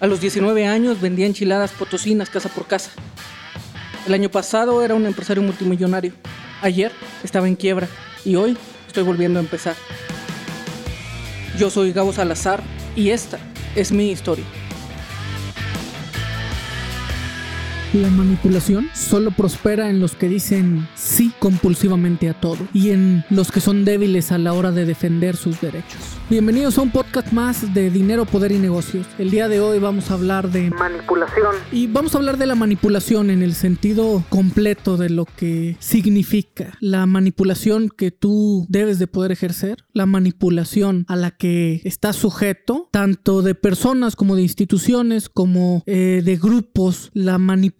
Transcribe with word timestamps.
A 0.00 0.06
los 0.06 0.22
19 0.22 0.66
años 0.66 0.98
vendía 0.98 1.26
enchiladas 1.26 1.72
potosinas 1.72 2.30
casa 2.30 2.48
por 2.48 2.66
casa. 2.66 2.90
El 4.06 4.14
año 4.14 4.30
pasado 4.30 4.82
era 4.82 4.94
un 4.94 5.04
empresario 5.04 5.42
multimillonario. 5.42 6.14
Ayer 6.62 6.90
estaba 7.22 7.46
en 7.46 7.54
quiebra 7.54 7.86
y 8.24 8.34
hoy 8.36 8.56
estoy 8.86 9.02
volviendo 9.02 9.38
a 9.38 9.42
empezar. 9.42 9.76
Yo 11.58 11.68
soy 11.68 11.92
Gabo 11.92 12.14
Salazar 12.14 12.62
y 12.96 13.10
esta 13.10 13.38
es 13.76 13.92
mi 13.92 14.10
historia. 14.10 14.46
La 17.92 18.08
manipulación 18.08 18.88
solo 18.94 19.32
prospera 19.32 19.90
en 19.90 19.98
los 19.98 20.14
que 20.14 20.28
dicen 20.28 20.86
sí 20.94 21.32
compulsivamente 21.40 22.28
a 22.28 22.34
todo 22.34 22.58
y 22.72 22.90
en 22.90 23.24
los 23.30 23.50
que 23.50 23.58
son 23.58 23.84
débiles 23.84 24.30
a 24.30 24.38
la 24.38 24.52
hora 24.52 24.70
de 24.70 24.86
defender 24.86 25.34
sus 25.34 25.60
derechos. 25.60 25.98
Bienvenidos 26.28 26.78
a 26.78 26.82
un 26.82 26.92
podcast 26.92 27.32
más 27.32 27.74
de 27.74 27.90
Dinero, 27.90 28.26
Poder 28.26 28.52
y 28.52 28.58
Negocios. 28.58 29.08
El 29.18 29.32
día 29.32 29.48
de 29.48 29.58
hoy 29.58 29.80
vamos 29.80 30.12
a 30.12 30.14
hablar 30.14 30.52
de 30.52 30.70
manipulación. 30.70 31.56
Y 31.72 31.88
vamos 31.88 32.14
a 32.14 32.18
hablar 32.18 32.38
de 32.38 32.46
la 32.46 32.54
manipulación 32.54 33.28
en 33.28 33.42
el 33.42 33.54
sentido 33.54 34.22
completo 34.28 34.96
de 34.96 35.10
lo 35.10 35.24
que 35.24 35.76
significa. 35.80 36.76
La 36.78 37.06
manipulación 37.06 37.88
que 37.88 38.12
tú 38.12 38.66
debes 38.68 39.00
de 39.00 39.08
poder 39.08 39.32
ejercer, 39.32 39.78
la 39.92 40.06
manipulación 40.06 41.06
a 41.08 41.16
la 41.16 41.32
que 41.32 41.80
estás 41.82 42.14
sujeto, 42.14 42.88
tanto 42.92 43.42
de 43.42 43.56
personas 43.56 44.14
como 44.14 44.36
de 44.36 44.42
instituciones, 44.42 45.28
como 45.28 45.82
eh, 45.86 46.22
de 46.24 46.36
grupos, 46.36 47.10
la 47.14 47.38
manipulación 47.38 47.79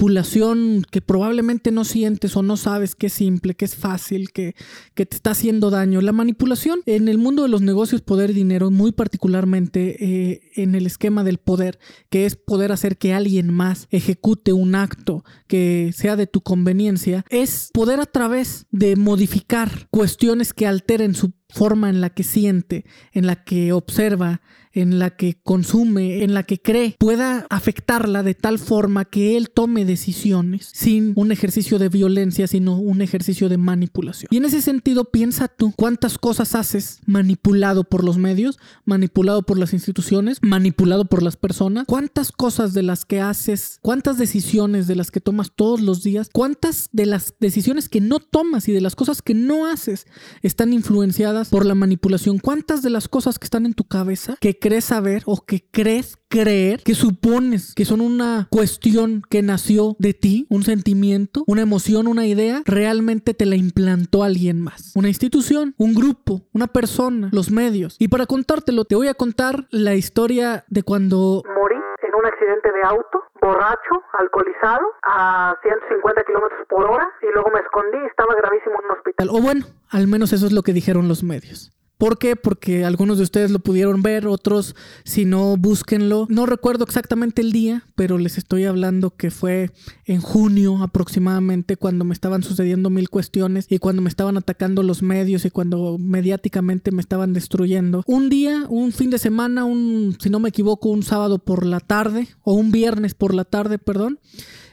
que 0.90 1.00
probablemente 1.00 1.70
no 1.70 1.84
sientes 1.84 2.36
o 2.36 2.42
no 2.42 2.56
sabes 2.56 2.94
que 2.94 3.08
es 3.08 3.12
simple, 3.12 3.54
que 3.54 3.64
es 3.64 3.76
fácil, 3.76 4.32
que, 4.32 4.54
que 4.94 5.04
te 5.04 5.16
está 5.16 5.32
haciendo 5.32 5.70
daño. 5.70 6.00
La 6.00 6.12
manipulación 6.12 6.80
en 6.86 7.08
el 7.08 7.18
mundo 7.18 7.42
de 7.42 7.48
los 7.48 7.60
negocios, 7.60 8.00
poder 8.00 8.30
y 8.30 8.34
dinero, 8.34 8.70
muy 8.70 8.92
particularmente 8.92 10.04
eh, 10.04 10.40
en 10.56 10.74
el 10.74 10.86
esquema 10.86 11.22
del 11.22 11.38
poder, 11.38 11.78
que 12.08 12.24
es 12.24 12.36
poder 12.36 12.72
hacer 12.72 12.96
que 12.96 13.12
alguien 13.12 13.52
más 13.52 13.88
ejecute 13.90 14.52
un 14.52 14.74
acto 14.74 15.22
que 15.46 15.92
sea 15.94 16.16
de 16.16 16.26
tu 16.26 16.40
conveniencia, 16.40 17.24
es 17.28 17.70
poder 17.72 18.00
a 18.00 18.06
través 18.06 18.66
de 18.70 18.96
modificar 18.96 19.86
cuestiones 19.90 20.54
que 20.54 20.66
alteren 20.66 21.14
su 21.14 21.32
forma 21.52 21.90
en 21.90 22.00
la 22.00 22.10
que 22.10 22.22
siente, 22.22 22.84
en 23.12 23.26
la 23.26 23.44
que 23.44 23.72
observa, 23.72 24.40
en 24.72 24.98
la 24.98 25.10
que 25.10 25.36
consume, 25.42 26.22
en 26.22 26.34
la 26.34 26.44
que 26.44 26.60
cree, 26.60 26.94
pueda 26.98 27.46
afectarla 27.50 28.22
de 28.22 28.34
tal 28.34 28.58
forma 28.58 29.04
que 29.04 29.36
él 29.36 29.50
tome 29.50 29.84
decisiones 29.84 30.70
sin 30.72 31.12
un 31.16 31.32
ejercicio 31.32 31.78
de 31.78 31.88
violencia, 31.88 32.46
sino 32.46 32.78
un 32.78 33.02
ejercicio 33.02 33.48
de 33.48 33.58
manipulación. 33.58 34.28
Y 34.30 34.36
en 34.36 34.44
ese 34.44 34.62
sentido, 34.62 35.06
piensa 35.06 35.48
tú 35.48 35.72
cuántas 35.76 36.18
cosas 36.18 36.54
haces 36.54 37.00
manipulado 37.04 37.84
por 37.84 38.04
los 38.04 38.18
medios, 38.18 38.58
manipulado 38.84 39.42
por 39.42 39.58
las 39.58 39.72
instituciones, 39.72 40.38
manipulado 40.42 41.04
por 41.04 41.22
las 41.22 41.36
personas, 41.36 41.84
cuántas 41.86 42.30
cosas 42.30 42.72
de 42.72 42.82
las 42.82 43.04
que 43.04 43.20
haces, 43.20 43.78
cuántas 43.82 44.18
decisiones 44.18 44.86
de 44.86 44.96
las 44.96 45.10
que 45.10 45.20
tomas 45.20 45.52
todos 45.54 45.80
los 45.80 46.02
días, 46.02 46.30
cuántas 46.32 46.88
de 46.92 47.06
las 47.06 47.34
decisiones 47.40 47.88
que 47.88 48.00
no 48.00 48.20
tomas 48.20 48.68
y 48.68 48.72
de 48.72 48.80
las 48.80 48.94
cosas 48.94 49.22
que 49.22 49.34
no 49.34 49.66
haces 49.66 50.06
están 50.42 50.72
influenciadas 50.72 51.39
por 51.48 51.64
la 51.64 51.74
manipulación, 51.74 52.38
cuántas 52.38 52.82
de 52.82 52.90
las 52.90 53.08
cosas 53.08 53.38
que 53.38 53.44
están 53.44 53.66
en 53.66 53.74
tu 53.74 53.84
cabeza 53.84 54.36
que 54.40 54.58
crees 54.58 54.86
saber 54.86 55.22
o 55.26 55.44
que 55.44 55.64
crees 55.70 56.16
creer, 56.28 56.80
que 56.84 56.94
supones 56.94 57.74
que 57.74 57.84
son 57.84 58.00
una 58.00 58.46
cuestión 58.50 59.22
que 59.28 59.42
nació 59.42 59.96
de 59.98 60.14
ti, 60.14 60.46
un 60.48 60.62
sentimiento, 60.62 61.42
una 61.46 61.62
emoción, 61.62 62.06
una 62.06 62.26
idea, 62.26 62.62
realmente 62.64 63.34
te 63.34 63.46
la 63.46 63.56
implantó 63.56 64.22
alguien 64.22 64.60
más. 64.60 64.92
Una 64.94 65.08
institución, 65.08 65.74
un 65.76 65.94
grupo, 65.94 66.42
una 66.52 66.68
persona, 66.68 67.30
los 67.32 67.50
medios. 67.50 67.96
Y 67.98 68.08
para 68.08 68.26
contártelo, 68.26 68.84
te 68.84 68.94
voy 68.94 69.08
a 69.08 69.14
contar 69.14 69.66
la 69.70 69.94
historia 69.94 70.64
de 70.68 70.82
cuando 70.82 71.42
morí 71.54 71.76
en 71.76 72.14
un 72.14 72.26
accidente 72.26 72.70
de 72.72 72.82
auto, 72.84 73.22
borracho, 73.40 74.02
alcoholizado, 74.18 74.86
a 75.02 75.56
150 75.62 76.24
kilómetros 76.24 76.66
por 76.68 76.84
hora, 76.84 77.10
y 77.22 77.32
luego 77.32 77.50
me 77.52 77.60
escondí 77.60 77.98
y 78.02 78.06
estaba 78.06 78.34
gravísimo 78.34 78.76
en 78.80 78.84
un 78.86 78.90
hospital. 78.92 79.28
O 79.30 79.40
bueno, 79.40 79.66
al 79.90 80.06
menos 80.06 80.32
eso 80.32 80.46
es 80.46 80.52
lo 80.52 80.62
que 80.62 80.72
dijeron 80.72 81.08
los 81.08 81.22
medios. 81.22 81.72
¿Por 82.00 82.16
qué? 82.16 82.34
Porque 82.34 82.86
algunos 82.86 83.18
de 83.18 83.24
ustedes 83.24 83.50
lo 83.50 83.58
pudieron 83.58 84.00
ver, 84.00 84.26
otros 84.26 84.74
si 85.04 85.26
no, 85.26 85.58
búsquenlo. 85.58 86.26
No 86.30 86.46
recuerdo 86.46 86.84
exactamente 86.84 87.42
el 87.42 87.52
día, 87.52 87.84
pero 87.94 88.16
les 88.16 88.38
estoy 88.38 88.64
hablando 88.64 89.14
que 89.14 89.30
fue 89.30 89.70
en 90.06 90.22
junio 90.22 90.82
aproximadamente 90.82 91.76
cuando 91.76 92.06
me 92.06 92.14
estaban 92.14 92.42
sucediendo 92.42 92.88
mil 92.88 93.10
cuestiones 93.10 93.66
y 93.68 93.76
cuando 93.76 94.00
me 94.00 94.08
estaban 94.08 94.38
atacando 94.38 94.82
los 94.82 95.02
medios 95.02 95.44
y 95.44 95.50
cuando 95.50 95.98
mediáticamente 95.98 96.90
me 96.90 97.02
estaban 97.02 97.34
destruyendo. 97.34 98.02
Un 98.06 98.30
día, 98.30 98.64
un 98.70 98.92
fin 98.92 99.10
de 99.10 99.18
semana, 99.18 99.66
un, 99.66 100.16
si 100.18 100.30
no 100.30 100.40
me 100.40 100.48
equivoco, 100.48 100.88
un 100.88 101.02
sábado 101.02 101.38
por 101.38 101.66
la 101.66 101.80
tarde 101.80 102.28
o 102.42 102.54
un 102.54 102.72
viernes 102.72 103.12
por 103.12 103.34
la 103.34 103.44
tarde, 103.44 103.78
perdón. 103.78 104.20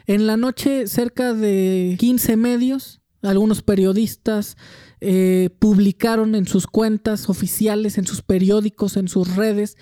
En 0.05 0.27
la 0.27 0.37
noche 0.37 0.87
cerca 0.87 1.33
de 1.33 1.97
15 1.99 2.37
medios, 2.37 3.01
algunos 3.21 3.61
periodistas, 3.63 4.55
eh, 4.99 5.49
publicaron 5.59 6.35
en 6.35 6.47
sus 6.47 6.67
cuentas 6.67 7.29
oficiales, 7.29 7.97
en 7.97 8.07
sus 8.07 8.21
periódicos, 8.21 8.97
en 8.97 9.07
sus 9.07 9.35
redes, 9.35 9.77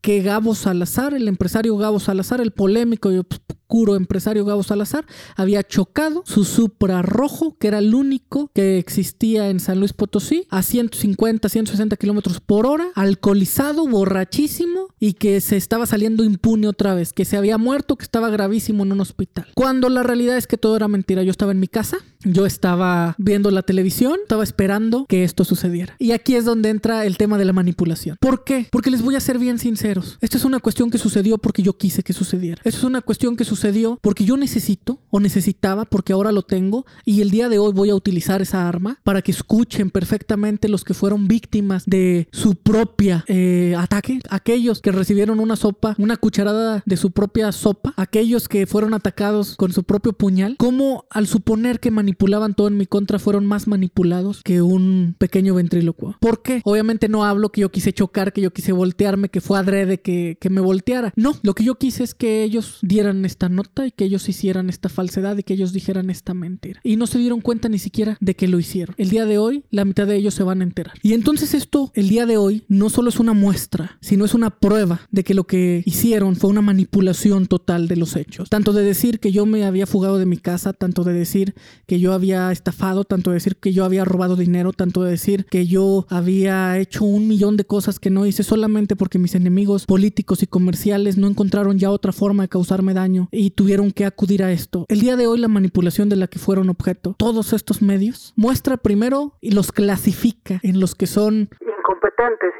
que 0.00 0.22
Gabo 0.22 0.54
Salazar, 0.54 1.14
el 1.14 1.28
empresario 1.28 1.76
Gabo 1.76 2.00
Salazar, 2.00 2.40
el 2.40 2.52
polémico 2.52 3.10
y 3.10 3.20
oscuro 3.64 3.96
empresario 3.96 4.44
Gabo 4.44 4.62
Salazar, 4.62 5.06
había 5.36 5.62
chocado 5.62 6.22
su 6.26 6.44
Supra 6.44 7.02
rojo, 7.02 7.56
que 7.58 7.68
era 7.68 7.78
el 7.78 7.94
único 7.94 8.50
que 8.54 8.78
existía 8.78 9.48
en 9.48 9.58
San 9.58 9.80
Luis 9.80 9.92
Potosí, 9.92 10.46
a 10.50 10.62
150, 10.62 11.48
160 11.48 11.96
kilómetros 11.96 12.40
por 12.40 12.66
hora, 12.66 12.88
alcoholizado, 12.94 13.86
borrachísimo 13.88 14.88
y 15.00 15.14
que 15.14 15.40
se 15.40 15.56
estaba 15.56 15.86
saliendo 15.86 16.24
impune 16.24 16.68
otra 16.68 16.94
vez, 16.94 17.12
que 17.12 17.24
se 17.24 17.36
había 17.36 17.58
muerto, 17.58 17.96
que 17.96 18.04
estaba 18.04 18.28
gravísimo 18.28 18.84
en 18.84 18.92
un 18.92 19.00
hospital. 19.00 19.46
Cuando 19.54 19.88
la 19.88 20.02
realidad 20.02 20.36
es 20.36 20.46
que 20.46 20.58
todo 20.58 20.76
era 20.76 20.88
mentira. 20.88 21.22
Yo 21.22 21.30
estaba 21.30 21.52
en 21.52 21.60
mi 21.60 21.68
casa, 21.68 21.98
yo 22.22 22.46
estaba 22.46 23.14
viendo 23.18 23.50
la 23.50 23.62
televisión, 23.62 24.18
estaba 24.22 24.44
esperando 24.44 25.06
que 25.08 25.24
esto 25.24 25.44
sucediera. 25.44 25.96
Y 25.98 26.12
aquí 26.12 26.36
es 26.36 26.44
donde 26.44 26.68
entra 26.68 27.06
el 27.06 27.16
tema 27.16 27.38
de 27.38 27.44
la 27.46 27.52
manipulación. 27.52 28.18
¿Por 28.20 28.44
qué? 28.44 28.68
Porque 28.70 28.90
les 28.90 29.02
voy 29.02 29.16
a 29.16 29.20
ser 29.20 29.38
bien 29.38 29.58
sincero 29.58 30.02
esto 30.20 30.36
es 30.36 30.44
una 30.44 30.60
cuestión 30.60 30.90
que 30.90 30.98
sucedió 30.98 31.38
porque 31.38 31.62
yo 31.62 31.76
quise 31.76 32.02
que 32.02 32.12
sucediera. 32.12 32.60
Esto 32.64 32.78
es 32.78 32.84
una 32.84 33.00
cuestión 33.00 33.36
que 33.36 33.44
sucedió 33.44 33.53
porque 34.00 34.24
yo 34.24 34.36
necesito 34.36 35.00
o 35.10 35.20
necesitaba 35.20 35.84
porque 35.84 36.12
ahora 36.12 36.32
lo 36.32 36.42
tengo 36.42 36.84
y 37.04 37.20
el 37.20 37.30
día 37.30 37.48
de 37.48 37.58
hoy 37.58 37.72
voy 37.72 37.90
a 37.90 37.94
utilizar 37.94 38.42
esa 38.42 38.68
arma 38.68 38.98
para 39.04 39.22
que 39.22 39.30
escuchen 39.30 39.90
perfectamente 39.90 40.68
los 40.68 40.84
que 40.84 40.94
fueron 40.94 41.28
víctimas 41.28 41.84
de 41.86 42.28
su 42.32 42.56
propia 42.56 43.24
eh, 43.28 43.74
ataque, 43.78 44.20
aquellos 44.30 44.80
que 44.80 44.92
recibieron 44.92 45.40
una 45.40 45.56
sopa, 45.56 45.94
una 45.98 46.16
cucharada 46.16 46.82
de 46.84 46.96
su 46.96 47.12
propia 47.12 47.52
sopa, 47.52 47.94
aquellos 47.96 48.48
que 48.48 48.66
fueron 48.66 48.94
atacados 48.94 49.56
con 49.56 49.72
su 49.72 49.84
propio 49.84 50.12
puñal, 50.12 50.56
como 50.58 51.04
al 51.10 51.26
suponer 51.26 51.80
que 51.80 51.90
manipulaban 51.90 52.54
todo 52.54 52.68
en 52.68 52.76
mi 52.76 52.86
contra 52.86 53.18
fueron 53.18 53.46
más 53.46 53.68
manipulados 53.68 54.42
que 54.42 54.60
un 54.60 55.14
pequeño 55.18 55.54
ventrílocuo. 55.54 56.16
¿Por 56.20 56.42
qué? 56.42 56.60
Obviamente 56.64 57.08
no 57.08 57.24
hablo 57.24 57.50
que 57.50 57.60
yo 57.60 57.70
quise 57.70 57.92
chocar, 57.92 58.32
que 58.32 58.40
yo 58.40 58.52
quise 58.52 58.72
voltearme, 58.72 59.28
que 59.28 59.40
fue 59.40 59.58
adrede 59.58 59.84
de 59.86 60.00
que, 60.00 60.50
me 60.50 60.60
volteara. 60.60 61.12
No, 61.16 61.36
lo 61.42 61.54
que 61.54 61.64
yo 61.64 61.76
quise 61.76 62.04
es 62.04 62.14
que 62.14 62.42
ellos 62.42 62.78
dieran 62.82 63.24
esta 63.24 63.43
nota 63.48 63.86
y 63.86 63.90
que 63.92 64.04
ellos 64.04 64.28
hicieran 64.28 64.68
esta 64.68 64.88
falsedad 64.88 65.36
y 65.36 65.42
que 65.42 65.54
ellos 65.54 65.72
dijeran 65.72 66.10
esta 66.10 66.34
mentira. 66.34 66.80
Y 66.82 66.96
no 66.96 67.06
se 67.06 67.18
dieron 67.18 67.40
cuenta 67.40 67.68
ni 67.68 67.78
siquiera 67.78 68.16
de 68.20 68.34
que 68.34 68.48
lo 68.48 68.58
hicieron. 68.58 68.94
El 68.98 69.10
día 69.10 69.26
de 69.26 69.38
hoy, 69.38 69.64
la 69.70 69.84
mitad 69.84 70.06
de 70.06 70.16
ellos 70.16 70.34
se 70.34 70.42
van 70.42 70.60
a 70.60 70.64
enterar. 70.64 70.94
Y 71.02 71.12
entonces 71.12 71.54
esto, 71.54 71.92
el 71.94 72.08
día 72.08 72.26
de 72.26 72.36
hoy, 72.36 72.64
no 72.68 72.90
solo 72.90 73.08
es 73.08 73.18
una 73.18 73.32
muestra, 73.32 73.98
sino 74.00 74.24
es 74.24 74.34
una 74.34 74.50
prueba 74.50 75.02
de 75.10 75.24
que 75.24 75.34
lo 75.34 75.44
que 75.44 75.82
hicieron 75.84 76.36
fue 76.36 76.50
una 76.50 76.62
manipulación 76.62 77.46
total 77.46 77.88
de 77.88 77.96
los 77.96 78.16
hechos. 78.16 78.48
Tanto 78.50 78.72
de 78.72 78.82
decir 78.82 79.20
que 79.20 79.32
yo 79.32 79.46
me 79.46 79.64
había 79.64 79.86
fugado 79.86 80.18
de 80.18 80.26
mi 80.26 80.36
casa, 80.36 80.72
tanto 80.72 81.04
de 81.04 81.12
decir 81.12 81.54
que 81.86 82.00
yo 82.00 82.12
había 82.12 82.52
estafado, 82.52 83.04
tanto 83.04 83.30
de 83.30 83.34
decir 83.34 83.56
que 83.56 83.72
yo 83.72 83.84
había 83.84 84.04
robado 84.04 84.36
dinero, 84.36 84.72
tanto 84.72 85.02
de 85.02 85.10
decir 85.10 85.46
que 85.50 85.66
yo 85.66 86.06
había 86.08 86.78
hecho 86.78 87.04
un 87.04 87.28
millón 87.28 87.56
de 87.56 87.64
cosas 87.64 87.98
que 87.98 88.10
no 88.10 88.26
hice 88.26 88.42
solamente 88.42 88.96
porque 88.96 89.18
mis 89.18 89.34
enemigos 89.34 89.86
políticos 89.86 90.42
y 90.42 90.46
comerciales 90.46 91.16
no 91.16 91.28
encontraron 91.28 91.78
ya 91.78 91.90
otra 91.90 92.12
forma 92.12 92.44
de 92.44 92.48
causarme 92.48 92.94
daño 92.94 93.28
y 93.34 93.50
tuvieron 93.50 93.90
que 93.90 94.04
acudir 94.04 94.42
a 94.42 94.52
esto. 94.52 94.86
El 94.88 95.00
día 95.00 95.16
de 95.16 95.26
hoy 95.26 95.38
la 95.38 95.48
manipulación 95.48 96.08
de 96.08 96.16
la 96.16 96.26
que 96.26 96.38
fueron 96.38 96.70
objeto 96.70 97.14
todos 97.18 97.52
estos 97.52 97.82
medios 97.82 98.32
muestra 98.36 98.76
primero 98.76 99.36
y 99.40 99.50
los 99.50 99.72
clasifica 99.72 100.60
en 100.62 100.80
los 100.80 100.94
que 100.94 101.06
son 101.06 101.50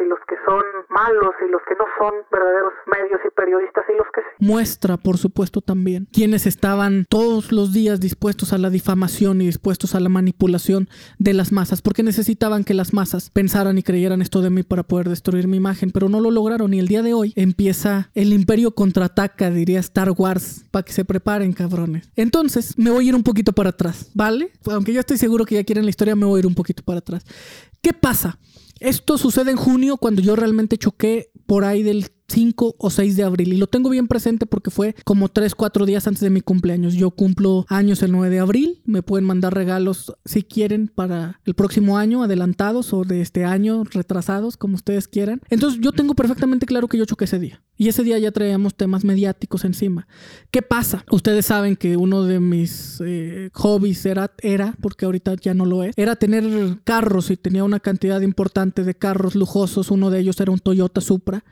y 0.01 0.09
los 0.09 0.19
que 0.29 0.35
son 0.47 0.63
malos 0.89 1.35
y 1.47 1.51
los 1.51 1.63
que 1.69 1.75
no 1.75 1.85
son 1.99 2.15
verdaderos 2.31 2.73
medios 2.87 3.21
y 3.27 3.31
periodistas 3.31 3.85
y 3.89 3.97
los 3.97 4.07
que 4.15 4.21
sí. 4.21 4.45
Muestra, 4.45 4.97
por 4.97 5.19
supuesto, 5.19 5.61
también 5.61 6.09
quienes 6.13 6.47
estaban 6.47 7.07
todos 7.09 7.53
los 7.53 7.73
días 7.73 8.01
dispuestos 8.01 8.53
a 8.53 8.59
la 8.59 8.71
difamación 8.71 9.41
y 9.41 9.47
dispuestos 9.47 9.95
a 9.95 10.01
la 10.01 10.09
manipulación 10.09 10.89
de 11.19 11.35
las 11.35 11.53
masas, 11.53 11.83
porque 11.83 12.03
necesitaban 12.03 12.65
que 12.65 12.75
las 12.75 12.93
masas 12.93 13.31
pensaran 13.31 13.79
y 13.79 13.83
creyeran 13.83 14.23
esto 14.23 14.43
de 14.43 14.51
mí 14.51 14.63
para 14.63 14.83
poder 14.83 15.09
destruir 15.09 15.49
mi 15.49 15.57
imagen, 15.57 15.91
pero 15.91 16.09
no 16.09 16.21
lo 16.21 16.31
lograron 16.31 16.75
y 16.75 16.79
el 16.79 16.89
día 16.89 17.03
de 17.03 17.15
hoy 17.15 17.33
empieza 17.37 18.11
el 18.15 18.33
imperio 18.33 18.73
contraataca, 18.73 19.51
diría 19.51 19.81
Star 19.81 20.11
Wars, 20.17 20.65
para 20.71 20.85
que 20.85 20.93
se 20.93 21.05
preparen, 21.05 21.53
cabrones. 21.53 22.11
Entonces, 22.17 22.77
me 22.79 22.91
voy 22.91 23.07
a 23.07 23.09
ir 23.11 23.15
un 23.15 23.23
poquito 23.23 23.53
para 23.53 23.71
atrás, 23.71 24.11
¿vale? 24.15 24.51
Aunque 24.71 24.93
yo 24.93 25.01
estoy 25.01 25.19
seguro 25.19 25.45
que 25.45 25.55
ya 25.55 25.65
quieren 25.65 25.85
la 25.85 25.91
historia, 25.91 26.17
me 26.17 26.27
voy 26.27 26.39
a 26.39 26.41
ir 26.41 26.47
un 26.47 26.55
poquito 26.55 26.83
para 26.83 26.99
atrás. 26.99 27.25
¿Qué 27.81 27.93
pasa? 27.93 28.39
Esto 28.81 29.19
sucede 29.19 29.51
en 29.51 29.57
junio 29.57 29.97
cuando 29.97 30.21
yo 30.21 30.37
realmente 30.37 30.79
choqué 30.79 31.31
por 31.47 31.65
ahí 31.65 31.83
del 31.83 32.11
5 32.29 32.77
o 32.79 32.91
6 32.91 33.17
de 33.17 33.23
abril. 33.23 33.53
Y 33.53 33.57
lo 33.57 33.67
tengo 33.67 33.91
bien 33.91 34.09
presente 34.09 34.47
porque 34.47 34.71
fue 34.71 34.95
como 35.05 35.29
3, 35.29 35.55
4 35.55 35.87
días 35.87 36.07
antes 36.07 36.21
de 36.21 36.31
mi 36.31 36.41
cumpleaños. 36.41 36.95
Yo 36.95 37.11
cumplo 37.11 37.67
años 37.69 38.03
el 38.03 38.13
9 38.13 38.31
de 38.31 38.41
abril. 38.41 38.83
Me 38.85 39.03
pueden 39.03 39.25
mandar 39.25 39.55
regalos 39.55 40.13
si 40.25 40.43
quieren 40.43 40.89
para 40.89 41.41
el 41.45 41.55
próximo 41.55 41.99
año, 41.99 42.23
adelantados 42.23 42.93
o 42.93 43.05
de 43.05 43.21
este 43.21 43.45
año, 43.45 43.85
retrasados, 43.85 44.57
como 44.57 44.75
ustedes 44.75 45.09
quieran. 45.09 45.41
Entonces 45.51 45.81
yo 45.81 45.93
tengo 45.93 46.15
perfectamente 46.15 46.67
claro 46.67 46.89
que 46.89 46.99
yo 46.99 47.05
choqué 47.05 47.25
ese 47.25 47.39
día. 47.39 47.63
Y 47.77 47.89
ese 47.89 48.05
día 48.05 48.19
ya 48.19 48.31
traíamos 48.31 48.77
temas 48.77 49.05
mediáticos 49.05 49.65
encima. 49.65 50.07
¿Qué 50.51 50.63
pasa? 50.63 51.05
Ustedes 51.11 51.47
saben 51.47 51.75
que 51.77 51.97
uno 51.97 52.23
de 52.23 52.39
mis 52.39 53.03
eh, 53.05 53.51
hobbies 53.53 54.07
era, 54.07 54.31
era, 54.39 54.77
porque 54.81 55.07
ahorita 55.07 55.35
ya 55.35 55.55
no 55.55 55.67
lo 55.67 55.83
es, 55.83 55.93
era 55.97 56.15
tener 56.15 56.45
carros 56.85 57.31
y 57.31 57.37
tenía 57.37 57.65
una 57.65 57.81
cantidad 57.81 58.21
importante 58.21 58.85
de 58.85 58.95
carros 58.95 59.35
lujosos. 59.35 59.91
Uno 59.91 60.11
de 60.11 60.21
ellos 60.21 60.39
era 60.41 60.53
un 60.53 60.61
Toyota 60.61 61.01
Supra 61.01 61.45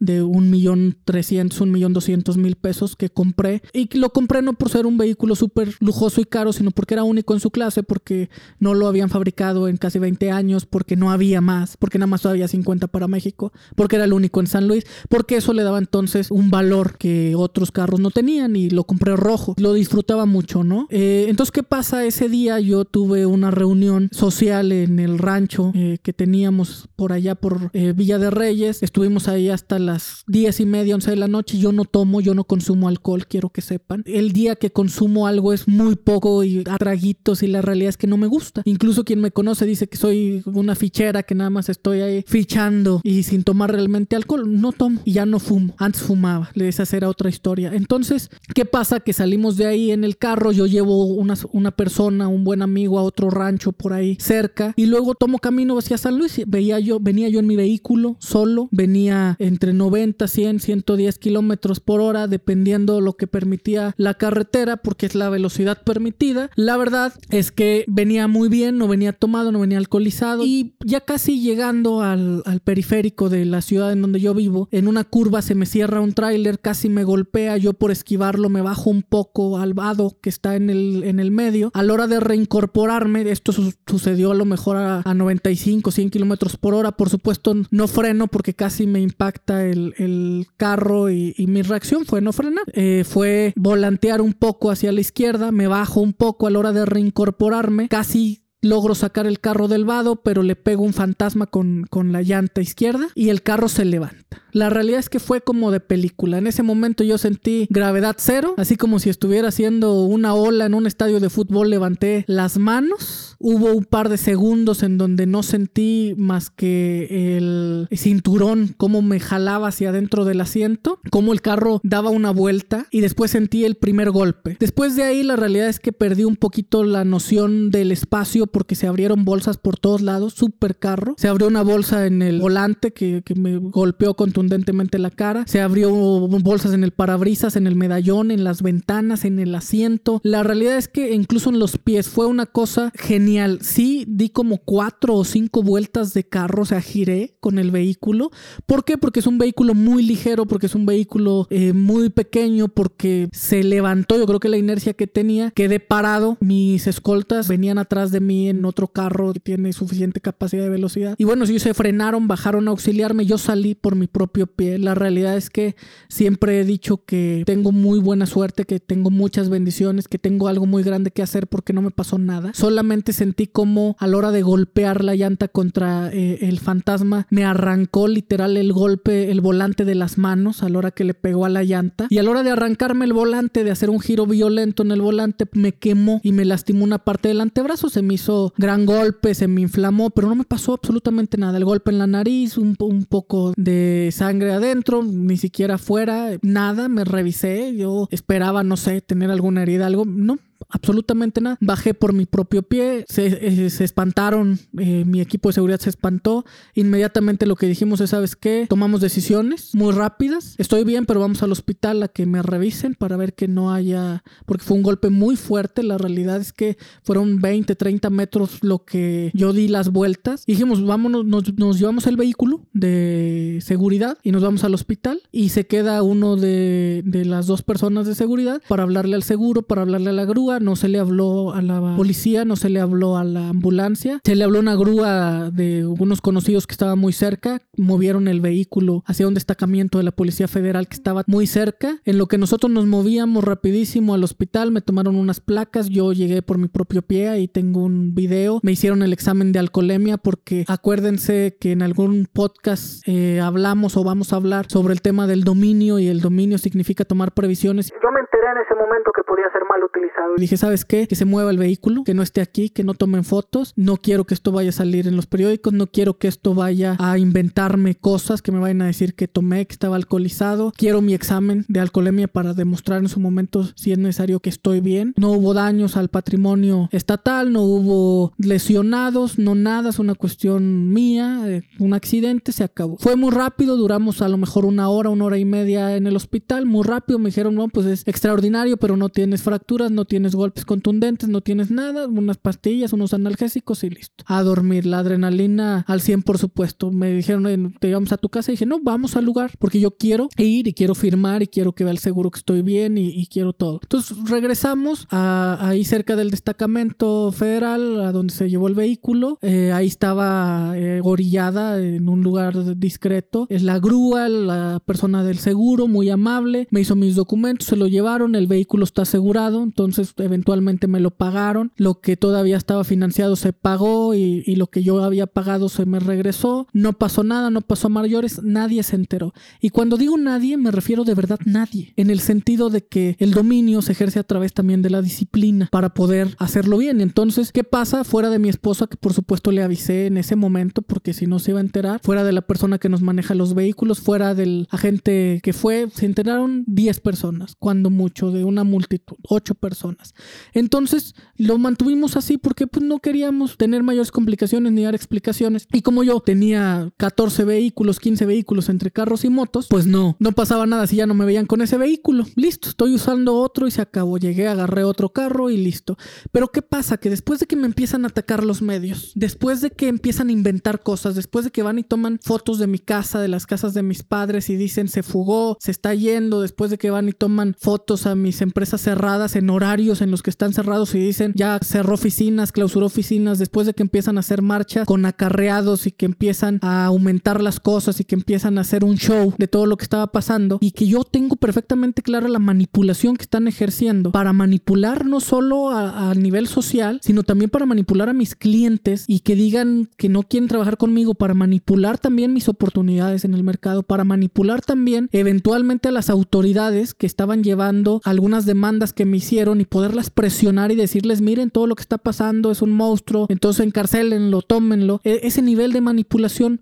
de 0.00 0.22
un 0.22 0.50
millón 0.50 0.96
trescientos, 1.04 1.60
un 1.60 1.70
millón 1.70 1.92
doscientos 1.92 2.36
mil 2.36 2.56
pesos 2.56 2.96
que 2.96 3.10
compré. 3.10 3.62
Y 3.72 3.96
lo 3.98 4.10
compré 4.10 4.42
no 4.42 4.52
por 4.54 4.70
ser 4.70 4.86
un 4.86 4.98
vehículo 4.98 5.34
súper 5.34 5.74
lujoso 5.80 6.20
y 6.20 6.24
caro, 6.24 6.52
sino 6.52 6.70
porque 6.70 6.94
era 6.94 7.04
único 7.04 7.34
en 7.34 7.40
su 7.40 7.50
clase, 7.50 7.82
porque 7.82 8.30
no 8.58 8.74
lo 8.74 8.86
habían 8.86 9.10
fabricado 9.10 9.68
en 9.68 9.76
casi 9.76 9.98
20 9.98 10.30
años, 10.30 10.66
porque 10.66 10.96
no 10.96 11.10
había 11.10 11.40
más, 11.40 11.76
porque 11.76 11.98
nada 11.98 12.08
más 12.08 12.26
había 12.26 12.48
50 12.48 12.88
para 12.88 13.08
México, 13.08 13.52
porque 13.74 13.96
era 13.96 14.04
el 14.04 14.12
único 14.12 14.40
en 14.40 14.46
San 14.46 14.68
Luis, 14.68 14.84
porque 15.08 15.36
eso 15.36 15.52
le 15.52 15.62
daba 15.62 15.78
entonces 15.78 16.30
un 16.30 16.50
valor 16.50 16.98
que 16.98 17.34
otros 17.36 17.72
carros 17.72 18.00
no 18.00 18.10
tenían 18.10 18.56
y 18.56 18.70
lo 18.70 18.84
compré 18.84 19.16
rojo. 19.16 19.54
Lo 19.58 19.72
disfrutaba 19.72 20.26
mucho, 20.26 20.64
¿no? 20.64 20.86
Eh, 20.90 21.26
entonces, 21.28 21.52
¿qué 21.52 21.62
pasa? 21.62 22.04
Ese 22.04 22.28
día 22.28 22.60
yo 22.60 22.84
tuve 22.84 23.26
una 23.26 23.50
reunión 23.50 24.08
social 24.12 24.72
en 24.72 24.98
el 24.98 25.18
rancho 25.18 25.72
eh, 25.74 25.98
que 26.02 26.12
teníamos 26.12 26.88
por 26.96 27.12
allá 27.12 27.34
por 27.34 27.70
eh, 27.72 27.92
Villa 27.94 28.18
de 28.18 28.30
Reyes. 28.30 28.82
Estuvimos 28.82 29.28
ahí 29.28 29.48
hasta 29.48 29.78
las 29.88 30.24
diez 30.26 30.60
y 30.60 30.66
media, 30.66 30.94
once 30.94 31.10
de 31.10 31.16
la 31.16 31.28
noche. 31.28 31.58
Yo 31.58 31.72
no 31.72 31.84
tomo, 31.84 32.20
yo 32.20 32.34
no 32.34 32.44
consumo 32.44 32.88
alcohol, 32.88 33.26
quiero 33.26 33.48
que 33.50 33.62
sepan. 33.62 34.02
El 34.06 34.32
día 34.32 34.56
que 34.56 34.70
consumo 34.70 35.26
algo 35.26 35.52
es 35.52 35.66
muy 35.66 35.96
poco 35.96 36.44
y 36.44 36.62
a 36.70 36.76
traguitos 36.76 37.42
y 37.42 37.46
la 37.46 37.62
realidad 37.62 37.90
es 37.90 37.96
que 37.96 38.06
no 38.06 38.16
me 38.16 38.26
gusta. 38.26 38.62
Incluso 38.64 39.04
quien 39.04 39.20
me 39.20 39.30
conoce 39.30 39.64
dice 39.66 39.88
que 39.88 39.96
soy 39.96 40.42
una 40.46 40.74
fichera, 40.74 41.22
que 41.22 41.34
nada 41.34 41.50
más 41.50 41.68
estoy 41.68 42.00
ahí 42.02 42.24
fichando 42.26 43.00
y 43.02 43.22
sin 43.22 43.44
tomar 43.44 43.72
realmente 43.72 44.14
alcohol. 44.14 44.60
No 44.60 44.72
tomo 44.72 45.00
y 45.04 45.12
ya 45.12 45.26
no 45.26 45.38
fumo. 45.38 45.74
Antes 45.78 46.02
fumaba, 46.02 46.50
esa 46.54 46.96
era 46.96 47.08
otra 47.08 47.30
historia. 47.30 47.70
Entonces, 47.74 48.30
¿qué 48.54 48.64
pasa? 48.64 49.00
Que 49.00 49.12
salimos 49.12 49.56
de 49.56 49.66
ahí 49.66 49.90
en 49.90 50.04
el 50.04 50.18
carro, 50.18 50.52
yo 50.52 50.66
llevo 50.66 51.06
una, 51.06 51.34
una 51.52 51.70
persona, 51.70 52.28
un 52.28 52.44
buen 52.44 52.62
amigo 52.62 52.98
a 52.98 53.02
otro 53.02 53.30
rancho 53.30 53.72
por 53.72 53.92
ahí 53.92 54.16
cerca 54.20 54.74
y 54.76 54.86
luego 54.86 55.14
tomo 55.14 55.38
camino 55.38 55.78
hacia 55.78 55.96
San 55.96 56.18
Luis. 56.18 56.40
Veía 56.46 56.78
yo, 56.78 57.00
venía 57.00 57.28
yo 57.28 57.40
en 57.40 57.46
mi 57.46 57.56
vehículo 57.56 58.16
solo, 58.18 58.68
venía 58.70 59.36
entre 59.38 59.72
90, 59.78 60.28
100, 60.28 60.60
110 60.60 61.18
kilómetros 61.18 61.80
por 61.80 62.00
hora, 62.00 62.26
dependiendo 62.26 63.00
lo 63.00 63.16
que 63.16 63.26
permitía 63.26 63.94
la 63.96 64.14
carretera, 64.14 64.78
porque 64.78 65.06
es 65.06 65.14
la 65.14 65.30
velocidad 65.30 65.82
permitida. 65.82 66.50
La 66.56 66.76
verdad 66.76 67.14
es 67.30 67.52
que 67.52 67.84
venía 67.88 68.28
muy 68.28 68.48
bien, 68.48 68.76
no 68.76 68.88
venía 68.88 69.12
tomado, 69.12 69.52
no 69.52 69.60
venía 69.60 69.78
alcoholizado 69.78 70.44
y 70.44 70.74
ya 70.84 71.00
casi 71.00 71.40
llegando 71.40 72.02
al, 72.02 72.42
periférico 72.64 73.28
de 73.28 73.44
la 73.44 73.62
ciudad 73.62 73.92
en 73.92 74.02
donde 74.02 74.20
yo 74.20 74.34
vivo, 74.34 74.68
en 74.72 74.88
una 74.88 75.04
curva 75.04 75.42
se 75.42 75.54
me 75.54 75.64
cierra 75.64 76.00
un 76.00 76.12
tráiler, 76.12 76.58
casi 76.58 76.88
me 76.88 77.04
golpea, 77.04 77.56
yo 77.56 77.72
por 77.72 77.90
esquivarlo 77.90 78.48
me 78.48 78.60
bajo 78.60 78.90
un 78.90 79.02
poco 79.02 79.58
al 79.58 79.74
vado 79.74 80.18
que 80.20 80.28
está 80.28 80.56
en 80.56 80.70
el, 80.70 81.04
en 81.04 81.20
el 81.20 81.30
medio. 81.30 81.70
A 81.72 81.82
la 81.82 81.92
hora 81.92 82.06
de 82.06 82.20
reincorporarme, 82.20 83.30
esto 83.30 83.52
sucedió 83.86 84.32
a 84.32 84.34
lo 84.34 84.44
mejor 84.44 84.76
a, 84.76 85.02
a 85.04 85.14
95, 85.14 85.90
100 85.92 86.10
kilómetros 86.10 86.56
por 86.56 86.74
hora, 86.74 86.92
por 86.92 87.08
supuesto 87.08 87.54
no 87.70 87.88
freno 87.88 88.26
porque 88.26 88.54
casi 88.54 88.86
me 88.86 89.00
impacta 89.00 89.64
el, 89.70 90.46
carro 90.56 91.10
y, 91.10 91.34
y, 91.36 91.46
mi 91.46 91.62
reacción 91.62 92.04
fue 92.04 92.20
no 92.20 92.32
frenar. 92.32 92.64
Eh, 92.72 93.04
fue 93.08 93.52
volantear 93.56 94.20
un 94.20 94.32
poco 94.32 94.70
hacia 94.70 94.92
la 94.92 95.00
izquierda, 95.00 95.52
me 95.52 95.66
bajo 95.66 96.00
un 96.00 96.12
poco 96.12 96.46
a 96.46 96.50
la 96.50 96.58
hora 96.58 96.72
de 96.72 96.84
reincorporarme, 96.84 97.88
casi 97.88 98.42
logro 98.60 98.94
sacar 98.94 99.26
el 99.26 99.40
carro 99.40 99.68
del 99.68 99.84
vado, 99.84 100.16
pero 100.16 100.42
le 100.42 100.56
pego 100.56 100.82
un 100.82 100.92
fantasma 100.92 101.46
con, 101.46 101.86
con 101.88 102.12
la 102.12 102.22
llanta 102.22 102.60
izquierda 102.60 103.08
y 103.14 103.28
el 103.28 103.42
carro 103.42 103.68
se 103.68 103.84
levanta. 103.84 104.42
La 104.52 104.70
realidad 104.70 105.00
es 105.00 105.08
que 105.08 105.20
fue 105.20 105.40
como 105.40 105.70
de 105.70 105.80
película. 105.80 106.38
En 106.38 106.46
ese 106.46 106.62
momento 106.62 107.04
yo 107.04 107.18
sentí 107.18 107.66
gravedad 107.70 108.16
cero, 108.18 108.54
así 108.56 108.76
como 108.76 108.98
si 108.98 109.10
estuviera 109.10 109.48
haciendo 109.48 110.02
una 110.02 110.34
ola 110.34 110.66
en 110.66 110.74
un 110.74 110.86
estadio 110.86 111.20
de 111.20 111.30
fútbol, 111.30 111.70
levanté 111.70 112.24
las 112.26 112.58
manos. 112.58 113.27
Hubo 113.40 113.72
un 113.72 113.84
par 113.84 114.08
de 114.08 114.16
segundos 114.16 114.82
en 114.82 114.98
donde 114.98 115.26
no 115.26 115.44
sentí 115.44 116.14
más 116.16 116.50
que 116.50 117.36
el 117.36 117.88
cinturón, 117.96 118.74
cómo 118.76 119.00
me 119.00 119.20
jalaba 119.20 119.68
hacia 119.68 119.90
adentro 119.90 120.24
del 120.24 120.40
asiento, 120.40 121.00
cómo 121.10 121.32
el 121.32 121.40
carro 121.40 121.80
daba 121.84 122.10
una 122.10 122.32
vuelta 122.32 122.86
y 122.90 123.00
después 123.00 123.30
sentí 123.30 123.64
el 123.64 123.76
primer 123.76 124.10
golpe. 124.10 124.56
Después 124.58 124.96
de 124.96 125.04
ahí 125.04 125.22
la 125.22 125.36
realidad 125.36 125.68
es 125.68 125.78
que 125.78 125.92
perdí 125.92 126.24
un 126.24 126.34
poquito 126.34 126.82
la 126.82 127.04
noción 127.04 127.70
del 127.70 127.92
espacio 127.92 128.48
porque 128.48 128.74
se 128.74 128.88
abrieron 128.88 129.24
bolsas 129.24 129.56
por 129.56 129.78
todos 129.78 130.00
lados, 130.00 130.34
super 130.34 130.76
carro. 130.76 131.14
Se 131.16 131.28
abrió 131.28 131.46
una 131.46 131.62
bolsa 131.62 132.06
en 132.06 132.22
el 132.22 132.40
volante 132.40 132.92
que, 132.92 133.22
que 133.24 133.36
me 133.36 133.56
golpeó 133.58 134.14
contundentemente 134.14 134.98
la 134.98 135.10
cara. 135.10 135.44
Se 135.46 135.60
abrió 135.60 135.92
bolsas 135.92 136.72
en 136.72 136.82
el 136.82 136.90
parabrisas, 136.90 137.54
en 137.54 137.68
el 137.68 137.76
medallón, 137.76 138.32
en 138.32 138.42
las 138.42 138.62
ventanas, 138.62 139.24
en 139.24 139.38
el 139.38 139.54
asiento. 139.54 140.20
La 140.24 140.42
realidad 140.42 140.76
es 140.76 140.88
que 140.88 141.14
incluso 141.14 141.50
en 141.50 141.60
los 141.60 141.78
pies 141.78 142.08
fue 142.08 142.26
una 142.26 142.46
cosa 142.46 142.90
genial. 142.96 143.27
Sí, 143.60 144.04
di 144.08 144.30
como 144.30 144.58
cuatro 144.58 145.14
o 145.14 145.24
cinco 145.24 145.62
vueltas 145.62 146.14
de 146.14 146.24
carro, 146.24 146.62
o 146.62 146.66
sea, 146.66 146.80
giré 146.80 147.36
con 147.40 147.58
el 147.58 147.70
vehículo. 147.70 148.30
¿Por 148.66 148.84
qué? 148.84 148.96
Porque 148.96 149.20
es 149.20 149.26
un 149.26 149.36
vehículo 149.36 149.74
muy 149.74 150.02
ligero, 150.02 150.46
porque 150.46 150.66
es 150.66 150.74
un 150.74 150.86
vehículo 150.86 151.46
eh, 151.50 151.72
muy 151.74 152.08
pequeño, 152.08 152.68
porque 152.68 153.28
se 153.32 153.62
levantó. 153.62 154.16
Yo 154.16 154.26
creo 154.26 154.40
que 154.40 154.48
la 154.48 154.56
inercia 154.56 154.94
que 154.94 155.06
tenía, 155.06 155.50
quedé 155.50 155.78
parado. 155.78 156.38
Mis 156.40 156.86
escoltas 156.86 157.48
venían 157.48 157.78
atrás 157.78 158.12
de 158.12 158.20
mí 158.20 158.48
en 158.48 158.64
otro 158.64 158.88
carro 158.88 159.32
que 159.34 159.40
tiene 159.40 159.72
suficiente 159.72 160.20
capacidad 160.20 160.62
de 160.62 160.70
velocidad. 160.70 161.14
Y 161.18 161.24
bueno, 161.24 161.44
si 161.44 161.58
se 161.58 161.74
frenaron, 161.74 162.28
bajaron 162.28 162.66
a 162.68 162.70
auxiliarme, 162.70 163.26
yo 163.26 163.36
salí 163.36 163.74
por 163.74 163.94
mi 163.94 164.06
propio 164.06 164.46
pie. 164.46 164.78
La 164.78 164.94
realidad 164.94 165.36
es 165.36 165.50
que 165.50 165.76
siempre 166.08 166.60
he 166.60 166.64
dicho 166.64 167.04
que 167.04 167.42
tengo 167.44 167.72
muy 167.72 167.98
buena 168.00 168.26
suerte, 168.26 168.64
que 168.64 168.80
tengo 168.80 169.10
muchas 169.10 169.50
bendiciones, 169.50 170.08
que 170.08 170.18
tengo 170.18 170.48
algo 170.48 170.66
muy 170.66 170.82
grande 170.82 171.10
que 171.10 171.22
hacer 171.22 171.46
porque 171.46 171.72
no 171.72 171.82
me 171.82 171.90
pasó 171.90 172.18
nada. 172.18 172.52
Solamente 172.54 173.12
sentí 173.18 173.46
como 173.46 173.96
a 173.98 174.06
la 174.06 174.16
hora 174.16 174.30
de 174.30 174.42
golpear 174.42 175.04
la 175.04 175.14
llanta 175.14 175.48
contra 175.48 176.10
eh, 176.12 176.38
el 176.42 176.58
fantasma, 176.60 177.26
me 177.30 177.44
arrancó 177.44 178.08
literal 178.08 178.56
el 178.56 178.72
golpe, 178.72 179.30
el 179.30 179.40
volante 179.40 179.84
de 179.84 179.94
las 179.94 180.18
manos 180.18 180.62
a 180.62 180.68
la 180.68 180.78
hora 180.78 180.90
que 180.90 181.04
le 181.04 181.14
pegó 181.14 181.44
a 181.44 181.48
la 181.48 181.64
llanta. 181.64 182.06
Y 182.10 182.18
a 182.18 182.22
la 182.22 182.30
hora 182.30 182.42
de 182.42 182.50
arrancarme 182.50 183.04
el 183.04 183.12
volante, 183.12 183.64
de 183.64 183.70
hacer 183.70 183.90
un 183.90 184.00
giro 184.00 184.26
violento 184.26 184.82
en 184.82 184.92
el 184.92 185.02
volante, 185.02 185.46
me 185.52 185.72
quemó 185.72 186.20
y 186.22 186.32
me 186.32 186.44
lastimó 186.44 186.84
una 186.84 186.98
parte 186.98 187.28
del 187.28 187.40
antebrazo. 187.40 187.88
Se 187.88 188.02
me 188.02 188.14
hizo 188.14 188.52
gran 188.56 188.86
golpe, 188.86 189.34
se 189.34 189.48
me 189.48 189.60
inflamó, 189.60 190.10
pero 190.10 190.28
no 190.28 190.34
me 190.34 190.44
pasó 190.44 190.74
absolutamente 190.74 191.36
nada. 191.36 191.58
El 191.58 191.64
golpe 191.64 191.90
en 191.90 191.98
la 191.98 192.06
nariz, 192.06 192.56
un, 192.56 192.76
un 192.78 193.04
poco 193.04 193.52
de 193.56 194.10
sangre 194.12 194.52
adentro, 194.52 195.02
ni 195.02 195.36
siquiera 195.36 195.74
afuera, 195.74 196.30
nada. 196.42 196.88
Me 196.88 197.04
revisé, 197.04 197.74
yo 197.76 198.08
esperaba, 198.10 198.62
no 198.62 198.76
sé, 198.76 199.00
tener 199.00 199.30
alguna 199.30 199.62
herida, 199.62 199.86
algo. 199.86 200.04
No, 200.04 200.38
absolutamente 200.68 201.40
nada. 201.40 201.56
Bajé 201.60 201.94
por 201.94 202.12
mi 202.12 202.26
propio 202.26 202.62
pie, 202.62 203.04
se, 203.08 203.26
eh, 203.26 203.70
se 203.70 203.84
espantaron, 203.84 204.58
eh, 204.78 205.04
mi 205.06 205.20
equipo 205.20 205.48
de 205.48 205.54
seguridad 205.54 205.80
se 205.80 205.90
espantó. 205.90 206.44
Inmediatamente 206.74 207.46
lo 207.46 207.56
que 207.56 207.66
dijimos 207.66 208.00
es, 208.00 208.10
¿sabes 208.10 208.36
qué? 208.36 208.66
Tomamos 208.68 209.00
decisiones 209.00 209.74
muy 209.74 209.92
rápidas. 209.92 210.54
Estoy 210.58 210.84
bien, 210.84 211.06
pero 211.06 211.20
vamos 211.20 211.42
al 211.42 211.52
hospital 211.52 212.02
a 212.02 212.08
que 212.08 212.26
me 212.26 212.42
revisen 212.42 212.94
para 212.94 213.16
ver 213.16 213.34
que 213.34 213.48
no 213.48 213.72
haya, 213.72 214.22
porque 214.46 214.64
fue 214.64 214.76
un 214.76 214.82
golpe 214.82 215.10
muy 215.10 215.36
fuerte. 215.36 215.82
La 215.82 215.98
realidad 215.98 216.40
es 216.40 216.52
que 216.52 216.76
fueron 217.02 217.40
20, 217.40 217.74
30 217.74 218.10
metros 218.10 218.58
lo 218.62 218.84
que 218.84 219.30
yo 219.34 219.52
di 219.52 219.68
las 219.68 219.90
vueltas. 219.90 220.44
dijimos, 220.46 220.84
vámonos, 220.84 221.24
nos, 221.24 221.56
nos 221.56 221.78
llevamos 221.78 222.06
el 222.06 222.16
vehículo 222.16 222.66
de 222.72 223.58
seguridad 223.62 224.18
y 224.22 224.32
nos 224.32 224.42
vamos 224.42 224.64
al 224.64 224.74
hospital 224.74 225.22
y 225.32 225.48
se 225.48 225.66
queda 225.66 226.02
uno 226.02 226.36
de, 226.36 227.02
de 227.04 227.24
las 227.24 227.46
dos 227.46 227.62
personas 227.62 228.06
de 228.06 228.14
seguridad 228.14 228.62
para 228.68 228.82
hablarle 228.82 229.16
al 229.16 229.22
seguro, 229.22 229.62
para 229.62 229.82
hablarle 229.82 230.10
a 230.10 230.12
la 230.12 230.24
grúa 230.24 230.57
no 230.60 230.76
se 230.76 230.88
le 230.88 230.98
habló 230.98 231.52
a 231.52 231.62
la 231.62 231.96
policía, 231.96 232.44
no 232.44 232.56
se 232.56 232.68
le 232.68 232.80
habló 232.80 233.16
a 233.16 233.24
la 233.24 233.48
ambulancia, 233.48 234.20
se 234.24 234.34
le 234.34 234.44
habló 234.44 234.60
una 234.60 234.74
grúa 234.74 235.50
de 235.50 235.86
unos 235.86 236.20
conocidos 236.20 236.66
que 236.66 236.72
estaba 236.72 236.96
muy 236.96 237.12
cerca, 237.12 237.60
movieron 237.76 238.28
el 238.28 238.40
vehículo 238.40 239.02
hacia 239.06 239.26
un 239.26 239.34
destacamiento 239.34 239.98
de 239.98 240.04
la 240.04 240.12
Policía 240.12 240.48
Federal 240.48 240.88
que 240.88 240.94
estaba 240.94 241.22
muy 241.26 241.46
cerca, 241.46 241.98
en 242.04 242.18
lo 242.18 242.26
que 242.26 242.38
nosotros 242.38 242.70
nos 242.72 242.86
movíamos 242.86 243.44
rapidísimo 243.44 244.14
al 244.14 244.24
hospital, 244.24 244.70
me 244.70 244.80
tomaron 244.80 245.16
unas 245.16 245.40
placas, 245.40 245.88
yo 245.88 246.12
llegué 246.12 246.42
por 246.42 246.58
mi 246.58 246.68
propio 246.68 247.02
pie 247.02 247.38
y 247.38 247.48
tengo 247.48 247.84
un 247.84 248.14
video, 248.14 248.60
me 248.62 248.72
hicieron 248.72 249.02
el 249.02 249.12
examen 249.12 249.52
de 249.52 249.58
alcoholemia 249.58 250.18
porque 250.18 250.64
acuérdense 250.68 251.56
que 251.60 251.72
en 251.72 251.82
algún 251.82 252.26
podcast 252.32 253.06
eh, 253.06 253.40
hablamos 253.40 253.96
o 253.96 254.04
vamos 254.04 254.32
a 254.32 254.36
hablar 254.36 254.66
sobre 254.68 254.92
el 254.94 255.02
tema 255.02 255.26
del 255.26 255.44
dominio 255.44 255.98
y 255.98 256.08
el 256.08 256.20
dominio 256.20 256.58
significa 256.58 257.04
tomar 257.04 257.32
previsiones. 257.32 257.92
Yo 258.02 258.10
me 258.10 258.20
enteré 258.20 258.46
en 258.52 258.58
ese 258.64 258.74
momento 258.74 259.12
que 259.14 259.22
podía 259.22 259.50
ser 259.52 259.62
mal 259.68 259.82
utilizado. 259.82 260.34
Dije, 260.48 260.56
¿sabes 260.56 260.84
qué? 260.84 261.06
Que 261.06 261.14
se 261.14 261.26
mueva 261.26 261.50
el 261.50 261.58
vehículo, 261.58 262.04
que 262.04 262.14
no 262.14 262.22
esté 262.22 262.40
aquí, 262.40 262.70
que 262.70 262.84
no 262.84 262.94
tomen 262.94 263.24
fotos. 263.24 263.74
No 263.76 263.98
quiero 263.98 264.24
que 264.24 264.34
esto 264.34 264.50
vaya 264.50 264.70
a 264.70 264.72
salir 264.72 265.06
en 265.06 265.16
los 265.16 265.26
periódicos, 265.26 265.72
no 265.72 265.86
quiero 265.86 266.18
que 266.18 266.28
esto 266.28 266.54
vaya 266.54 266.96
a 266.98 267.18
inventarme 267.18 267.94
cosas 267.94 268.40
que 268.40 268.50
me 268.50 268.58
vayan 268.58 268.82
a 268.82 268.86
decir 268.86 269.14
que 269.14 269.28
tomé, 269.28 269.66
que 269.66 269.74
estaba 269.74 269.96
alcoholizado. 269.96 270.72
Quiero 270.76 271.02
mi 271.02 271.12
examen 271.12 271.66
de 271.68 271.80
alcoholemia 271.80 272.28
para 272.28 272.54
demostrar 272.54 273.02
en 273.02 273.08
su 273.08 273.20
momento 273.20 273.68
si 273.74 273.92
es 273.92 273.98
necesario 273.98 274.40
que 274.40 274.48
estoy 274.48 274.80
bien. 274.80 275.12
No 275.16 275.32
hubo 275.32 275.52
daños 275.52 275.96
al 275.96 276.08
patrimonio 276.08 276.88
estatal, 276.92 277.52
no 277.52 277.62
hubo 277.62 278.32
lesionados, 278.38 279.38
no 279.38 279.54
nada, 279.54 279.90
es 279.90 279.98
una 279.98 280.14
cuestión 280.14 280.88
mía, 280.92 281.42
eh, 281.46 281.62
un 281.78 281.92
accidente, 281.92 282.52
se 282.52 282.64
acabó. 282.64 282.96
Fue 282.98 283.16
muy 283.16 283.30
rápido, 283.32 283.76
duramos 283.76 284.22
a 284.22 284.28
lo 284.28 284.38
mejor 284.38 284.64
una 284.64 284.88
hora, 284.88 285.10
una 285.10 285.24
hora 285.24 285.38
y 285.38 285.44
media 285.44 285.96
en 285.96 286.06
el 286.06 286.16
hospital, 286.16 286.64
muy 286.64 286.84
rápido, 286.84 287.18
me 287.18 287.26
dijeron, 287.26 287.54
no, 287.54 287.68
pues 287.68 287.86
es 287.86 288.02
extraordinario, 288.06 288.76
pero 288.76 288.96
no 288.96 289.08
tienes 289.08 289.42
fracturas, 289.42 289.90
no 289.90 290.04
tienes 290.04 290.34
golpes 290.38 290.64
contundentes, 290.64 291.28
no 291.28 291.40
tienes 291.40 291.70
nada, 291.70 292.06
unas 292.06 292.38
pastillas, 292.38 292.92
unos 292.92 293.12
analgésicos 293.12 293.84
y 293.84 293.90
listo. 293.90 294.24
A 294.26 294.42
dormir, 294.42 294.86
la 294.86 295.00
adrenalina 295.00 295.84
al 295.86 296.00
100 296.00 296.22
por 296.22 296.38
supuesto. 296.38 296.90
Me 296.90 297.12
dijeron, 297.12 297.74
te 297.78 297.88
llevamos 297.88 298.12
a 298.12 298.16
tu 298.16 298.28
casa 298.28 298.50
y 298.50 298.54
dije, 298.54 298.66
no, 298.66 298.80
vamos 298.82 299.16
al 299.16 299.24
lugar 299.24 299.52
porque 299.58 299.80
yo 299.80 299.90
quiero 299.92 300.28
ir 300.36 300.68
y 300.68 300.72
quiero 300.72 300.94
firmar 300.94 301.42
y 301.42 301.48
quiero 301.48 301.74
que 301.74 301.84
vea 301.84 301.92
el 301.92 301.98
seguro 301.98 302.30
que 302.30 302.38
estoy 302.38 302.62
bien 302.62 302.96
y, 302.96 303.26
quiero 303.28 303.52
todo. 303.52 303.80
Entonces 303.82 304.16
regresamos 304.30 305.06
a, 305.10 305.58
ahí 305.60 305.84
cerca 305.84 306.16
del 306.16 306.30
destacamento 306.30 307.30
federal 307.32 308.00
a 308.00 308.12
donde 308.12 308.32
se 308.32 308.48
llevó 308.48 308.68
el 308.68 308.74
vehículo. 308.74 309.38
Eh, 309.42 309.72
ahí 309.72 309.86
estaba 309.86 310.72
eh, 310.76 311.00
gorillada 311.00 311.78
en 311.82 312.08
un 312.08 312.22
lugar 312.22 312.78
discreto. 312.78 313.46
Es 313.50 313.62
la 313.62 313.78
grúa, 313.78 314.28
la 314.28 314.80
persona 314.84 315.22
del 315.24 315.38
seguro, 315.38 315.88
muy 315.88 316.08
amable. 316.08 316.68
Me 316.70 316.80
hizo 316.80 316.96
mis 316.96 317.16
documentos, 317.16 317.66
se 317.66 317.76
lo 317.76 317.86
llevaron, 317.86 318.34
el 318.34 318.46
vehículo 318.46 318.84
está 318.84 319.02
asegurado, 319.02 319.62
entonces 319.62 320.14
eventualmente 320.28 320.86
me 320.86 321.00
lo 321.00 321.10
pagaron. 321.10 321.72
Lo 321.76 322.00
que 322.00 322.16
todavía 322.16 322.56
estaba 322.56 322.84
financiado 322.84 323.36
se 323.36 323.52
pagó 323.52 324.14
y, 324.14 324.44
lo 324.58 324.66
que 324.68 324.82
yo 324.82 325.04
había 325.04 325.26
pagado 325.26 325.68
se 325.68 325.86
me 325.86 326.00
regresó. 326.00 326.66
No 326.72 326.92
pasó 326.92 327.22
nada, 327.22 327.50
no 327.50 327.60
pasó 327.60 327.86
a 327.86 327.90
mayores, 327.90 328.42
nadie 328.42 328.82
se 328.82 328.96
enteró. 328.96 329.32
Y 329.60 329.70
cuando 329.70 329.96
digo 329.96 330.18
nadie, 330.18 330.56
me 330.56 330.70
refiero 330.70 331.04
de 331.04 331.14
verdad 331.14 331.38
nadie, 331.44 331.92
en 331.96 332.10
el 332.10 332.20
sentido 332.20 332.70
de 332.70 332.84
que 332.84 333.16
el 333.18 333.32
dominio 333.32 333.82
se 333.82 333.92
ejerce 333.92 334.18
a 334.18 334.24
través 334.24 334.52
también 334.52 334.82
de 334.82 334.90
la 334.90 335.02
disciplina 335.02 335.68
para 335.70 335.94
poder 335.94 336.34
hacerlo 336.38 336.78
bien. 336.78 337.00
Entonces, 337.00 337.52
¿qué 337.52 337.64
pasa 337.64 338.04
fuera 338.04 338.30
de 338.30 338.38
mi 338.38 338.48
esposa, 338.48 338.86
que 338.86 338.96
por 338.96 339.12
supuesto 339.12 339.52
le 339.52 339.62
avisé 339.62 340.06
en 340.06 340.16
ese 340.16 340.36
momento, 340.36 340.82
porque 340.82 341.14
si 341.14 341.26
no 341.26 341.38
se 341.38 341.52
iba 341.52 341.60
a 341.60 341.62
enterar, 341.62 342.00
fuera 342.02 342.24
de 342.24 342.32
la 342.32 342.42
persona 342.42 342.78
que 342.78 342.88
nos 342.88 343.02
maneja 343.02 343.34
los 343.34 343.54
vehículos, 343.54 344.00
fuera 344.00 344.34
del 344.34 344.66
agente 344.70 345.40
que 345.42 345.52
fue, 345.52 345.88
se 345.94 346.06
enteraron 346.06 346.64
10 346.66 347.00
personas, 347.00 347.54
cuando 347.58 347.90
mucho, 347.90 348.30
de 348.30 348.44
una 348.44 348.64
multitud, 348.64 349.16
8 349.28 349.54
personas. 349.54 350.14
Entonces, 350.52 351.14
lo 351.36 351.58
mantuvimos 351.58 352.16
así 352.16 352.38
porque 352.38 352.66
pues, 352.66 352.84
no 352.84 352.98
queríamos 352.98 353.56
tener 353.56 353.82
mayores 353.82 354.10
complicaciones 354.10 354.72
ni 354.72 354.82
dar 354.82 354.94
explicaciones. 354.94 355.66
Y 355.72 355.82
como 355.82 356.02
yo 356.02 356.20
tenía 356.20 356.90
14 356.96 357.44
vehículos, 357.44 358.00
15 358.00 358.26
vehículos 358.26 358.68
entre 358.68 358.90
carros 358.90 359.24
y 359.24 359.30
motos, 359.30 359.66
pues 359.68 359.86
no, 359.86 360.16
no 360.18 360.32
pasaba 360.32 360.66
nada 360.66 360.86
si 360.86 360.96
ya 360.96 361.06
no 361.06 361.14
me 361.14 361.24
veían 361.24 361.46
con 361.46 361.60
ese 361.60 361.78
vehículo. 361.78 362.24
Listo, 362.36 362.68
estoy 362.68 362.94
usando 362.94 363.36
otro 363.36 363.66
y 363.66 363.70
se 363.70 363.82
acabó. 363.82 364.18
Llegué, 364.18 364.48
agarré 364.48 364.84
otro 364.84 365.10
carro 365.10 365.50
y 365.50 365.56
listo. 365.56 365.96
Pero 366.32 366.48
¿qué 366.48 366.62
pasa? 366.62 366.98
Que 366.98 367.10
después 367.10 367.40
de 367.40 367.46
que 367.46 367.56
me 367.56 367.66
empiezan 367.66 368.04
a 368.04 368.08
atacar 368.08 368.44
los 368.44 368.62
medios, 368.62 369.12
después 369.14 369.60
de 369.60 369.70
que 369.70 369.88
empiezan 369.88 370.28
a 370.28 370.32
inventar 370.32 370.82
cosas, 370.82 371.14
después 371.14 371.44
de 371.44 371.50
que 371.50 371.62
van 371.62 371.78
y 371.78 371.84
toman 371.84 372.18
fotos 372.22 372.58
de 372.58 372.66
mi 372.66 372.78
casa, 372.78 373.20
de 373.20 373.28
las 373.28 373.46
casas 373.46 373.74
de 373.74 373.82
mis 373.82 374.02
padres 374.02 374.50
y 374.50 374.56
dicen 374.56 374.88
se 374.88 375.02
fugó, 375.02 375.56
se 375.60 375.70
está 375.70 375.94
yendo, 375.94 376.40
después 376.40 376.70
de 376.70 376.78
que 376.78 376.90
van 376.90 377.08
y 377.08 377.12
toman 377.12 377.54
fotos 377.58 378.06
a 378.06 378.14
mis 378.14 378.40
empresas 378.40 378.80
cerradas 378.80 379.36
en 379.36 379.50
horarios 379.50 379.97
en 380.02 380.10
los 380.10 380.22
que 380.22 380.30
están 380.30 380.52
cerrados 380.52 380.94
y 380.94 380.98
dicen 380.98 381.32
ya 381.34 381.58
cerró 381.62 381.94
oficinas, 381.94 382.52
clausuró 382.52 382.86
oficinas, 382.86 383.38
después 383.38 383.66
de 383.66 383.74
que 383.74 383.82
empiezan 383.82 384.16
a 384.16 384.20
hacer 384.20 384.42
marchas 384.42 384.86
con 384.86 385.04
acarreados 385.06 385.86
y 385.86 385.92
que 385.92 386.06
empiezan 386.06 386.58
a 386.62 386.86
aumentar 386.86 387.42
las 387.42 387.60
cosas 387.60 388.00
y 388.00 388.04
que 388.04 388.14
empiezan 388.14 388.58
a 388.58 388.62
hacer 388.62 388.84
un 388.84 388.96
show 388.96 389.34
de 389.36 389.48
todo 389.48 389.66
lo 389.66 389.76
que 389.76 389.84
estaba 389.84 390.08
pasando 390.08 390.58
y 390.60 390.72
que 390.72 390.86
yo 390.86 391.04
tengo 391.04 391.36
perfectamente 391.36 392.02
clara 392.02 392.28
la 392.28 392.38
manipulación 392.38 393.16
que 393.16 393.22
están 393.22 393.48
ejerciendo 393.48 394.12
para 394.12 394.32
manipular 394.32 395.04
no 395.04 395.20
solo 395.20 395.70
a, 395.70 396.14
nivel 396.14 396.48
social, 396.48 397.00
sino 397.02 397.22
también 397.22 397.50
para 397.50 397.66
manipular 397.66 398.08
a 398.08 398.12
mis 398.12 398.34
clientes 398.34 399.04
y 399.06 399.20
que 399.20 399.34
digan 399.34 399.88
que 399.96 400.08
no 400.08 400.22
quieren 400.22 400.48
trabajar 400.48 400.76
conmigo, 400.76 401.14
para 401.14 401.34
manipular 401.34 401.98
también 401.98 402.32
mis 402.32 402.48
oportunidades 402.48 403.24
en 403.24 403.34
el 403.34 403.44
mercado, 403.44 403.82
para 403.82 404.04
manipular 404.04 404.60
también 404.62 405.08
eventualmente 405.12 405.88
a 405.88 405.92
las 405.92 406.10
autoridades 406.10 406.94
que 406.94 407.06
estaban 407.06 407.44
llevando 407.44 408.00
algunas 408.04 408.46
demandas 408.46 408.92
que 408.92 409.04
me 409.04 409.18
hicieron 409.18 409.60
y 409.60 409.64
poderlas 409.88 410.10
presionar 410.10 410.70
y 410.70 410.76
decirles, 410.76 411.22
miren 411.22 411.50
todo 411.50 411.66
lo 411.66 411.74
que 411.74 411.80
está 411.80 411.96
pasando, 411.96 412.50
es 412.50 412.60
un 412.60 412.72
monstruo, 412.72 413.26
entonces 413.30 413.66
encarcelenlo, 413.66 414.42
tómenlo. 414.42 415.00
E, 415.02 415.20
ese 415.22 415.40
nivel 415.40 415.72
de 415.72 415.80
manipulación 415.80 416.60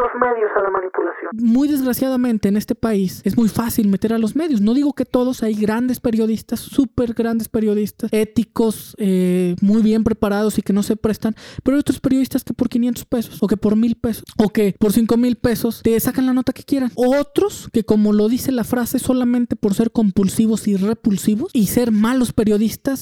los 0.00 0.10
medios 0.20 0.50
a 0.56 0.62
la 0.62 0.70
manipulación. 0.70 1.30
Muy 1.32 1.68
desgraciadamente 1.68 2.48
en 2.48 2.56
este 2.56 2.74
país 2.74 3.22
es 3.24 3.36
muy 3.36 3.48
fácil 3.48 3.88
meter 3.88 4.12
a 4.12 4.18
los 4.18 4.36
medios. 4.36 4.60
No 4.60 4.74
digo 4.74 4.92
que 4.92 5.04
todos, 5.04 5.42
hay 5.42 5.54
grandes 5.54 6.00
periodistas, 6.00 6.60
súper 6.60 7.14
grandes 7.14 7.48
periodistas, 7.48 8.12
éticos, 8.12 8.94
eh, 8.98 9.56
muy 9.60 9.82
bien 9.82 10.04
preparados 10.04 10.58
y 10.58 10.62
que 10.62 10.72
no 10.72 10.82
se 10.82 10.96
prestan, 10.96 11.34
pero 11.62 11.76
hay 11.76 11.80
otros 11.80 12.00
periodistas 12.00 12.44
que 12.44 12.54
por 12.54 12.68
500 12.68 13.04
pesos 13.04 13.42
o 13.42 13.46
que 13.46 13.56
por 13.56 13.76
mil 13.76 13.96
pesos 13.96 14.24
o 14.38 14.48
que 14.48 14.74
por 14.78 14.92
5 14.92 15.16
mil 15.16 15.36
pesos 15.36 15.82
te 15.82 15.98
sacan 16.00 16.26
la 16.26 16.32
nota 16.32 16.52
que 16.52 16.62
quieran. 16.62 16.90
Otros 16.94 17.68
que 17.72 17.84
como 17.84 18.12
lo 18.12 18.28
dice 18.28 18.52
la 18.52 18.64
frase, 18.64 18.98
solamente 18.98 19.56
por 19.56 19.74
ser 19.74 19.90
compulsivos 19.90 20.66
y 20.68 20.76
repulsivos 20.76 21.50
y 21.52 21.66
ser 21.66 21.90
malos 21.92 22.32
periodistas 22.32 22.43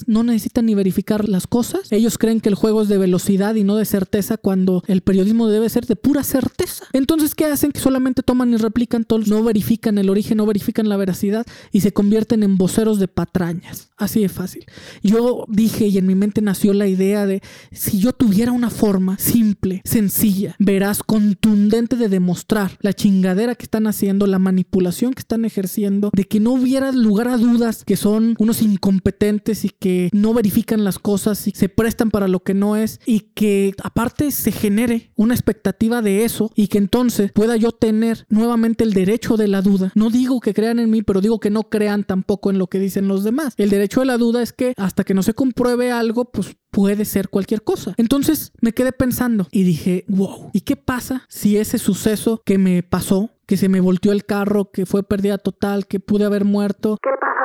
no 0.07 0.23
necesitan 0.23 0.67
ni 0.67 0.75
verificar 0.75 1.29
las 1.29 1.47
cosas. 1.47 1.91
Ellos 1.91 2.19
creen 2.19 2.41
que 2.41 2.49
el 2.49 2.55
juego 2.55 2.83
es 2.83 2.89
de 2.89 2.99
velocidad 2.99 3.55
y 3.55 3.65
no 3.65 3.77
de 3.77 3.85
certeza 3.85 4.37
cuando 4.37 4.83
el 4.87 5.01
periodismo 5.01 5.49
debe 5.49 5.69
ser 5.69 5.87
de 5.87 5.97
pura 5.97 6.23
certeza. 6.23 6.85
Entonces, 6.93 7.35
¿qué 7.35 7.47
hacen? 7.47 7.73
Que 7.73 7.81
solamente 7.81 8.23
toman 8.23 8.53
y 8.53 8.57
replican 8.57 9.05
todos, 9.05 9.29
no 9.29 9.43
verifican 9.43 9.99
el 9.99 10.11
origen, 10.11 10.39
no 10.39 10.47
verifican 10.47 10.89
la 10.89 10.97
veracidad 10.97 11.47
y 11.73 11.81
se 11.81 11.93
convierten 11.93 12.43
en 12.43 12.57
voceros 12.57 12.99
de 12.99 13.09
patrañas. 13.09 13.91
Así 13.97 14.21
de 14.21 14.29
fácil. 14.29 14.65
Yo 15.03 15.45
dije 15.49 15.87
y 15.87 15.99
en 15.99 16.07
mi 16.07 16.15
mente 16.15 16.41
nació 16.41 16.73
la 16.73 16.87
idea 16.87 17.27
de 17.27 17.43
si 17.73 17.99
yo 17.99 18.13
tuviera 18.13 18.53
una 18.53 18.71
forma 18.71 19.19
simple, 19.19 19.83
sencilla, 19.85 20.57
veraz, 20.59 21.03
contundente 21.03 21.97
de 21.97 22.09
demostrar 22.09 22.79
la 22.81 22.93
chingadera 22.93 23.55
que 23.55 23.65
están 23.65 23.87
haciendo, 23.87 24.27
la 24.27 24.39
manipulación 24.39 25.15
que 25.15 25.21
están 25.21 25.45
ejerciendo, 25.45 26.11
de 26.13 26.25
que 26.25 26.41
no 26.41 26.53
hubiera 26.53 26.93
lugar 26.93 27.29
a 27.29 27.37
dudas 27.37 27.85
que 27.85 27.97
son 27.97 28.35
unos 28.39 28.63
incompetentes 28.63 29.32
y 29.65 29.71
que 29.71 30.11
no 30.13 30.35
verifican 30.35 30.85
las 30.85 30.99
cosas 30.99 31.47
y 31.49 31.53
se 31.53 31.69
prestan 31.69 32.11
para 32.11 32.29
lo 32.29 32.41
que 32.41 32.55
no 32.55 32.77
es 32.77 33.01
y 33.07 33.21
que 33.35 33.75
aparte 33.83 34.31
se 34.31 34.53
genere 34.53 35.11
una 35.17 35.35
expectativa 35.35 36.03
de 36.03 36.25
eso 36.25 36.51
y 36.55 36.69
que 36.69 36.79
entonces 36.79 37.33
pueda 37.33 37.57
yo 37.57 37.73
tener 37.73 38.27
nuevamente 38.29 38.85
el 38.85 38.93
derecho 38.93 39.37
de 39.37 39.49
la 39.49 39.63
duda. 39.63 39.93
No 39.95 40.11
digo 40.11 40.41
que 40.41 40.55
crean 40.55 40.79
en 40.79 40.91
mí, 40.91 41.03
pero 41.03 41.21
digo 41.21 41.41
que 41.41 41.51
no 41.51 41.65
crean 41.65 42.05
tampoco 42.05 42.51
en 42.51 42.59
lo 42.59 42.67
que 42.67 42.79
dicen 42.79 43.09
los 43.09 43.25
demás. 43.25 43.55
El 43.57 43.71
derecho 43.71 44.01
de 44.01 44.07
la 44.07 44.19
duda 44.19 44.43
es 44.43 44.53
que 44.53 44.75
hasta 44.77 45.05
que 45.05 45.15
no 45.15 45.23
se 45.23 45.35
compruebe 45.35 45.91
algo, 45.91 46.27
pues 46.27 46.57
puede 46.71 47.05
ser 47.05 47.29
cualquier 47.29 47.63
cosa. 47.63 47.95
Entonces 47.97 48.53
me 48.61 48.73
quedé 48.73 48.93
pensando 48.93 49.47
y 49.51 49.63
dije, 49.63 50.05
wow, 50.09 50.51
¿y 50.53 50.63
qué 50.63 50.77
pasa 50.77 51.25
si 51.29 51.57
ese 51.57 51.79
suceso 51.79 52.43
que 52.45 52.59
me 52.59 52.83
pasó, 52.83 53.31
que 53.47 53.57
se 53.57 53.69
me 53.69 53.81
volteó 53.81 54.13
el 54.13 54.25
carro, 54.25 54.71
que 54.71 54.87
fue 54.87 55.03
pérdida 55.03 55.39
total, 55.39 55.87
que 55.87 56.01
pude 56.01 56.25
haber 56.25 56.45
muerto? 56.45 56.99
¿Qué 57.03 57.11
pasa 57.21 57.42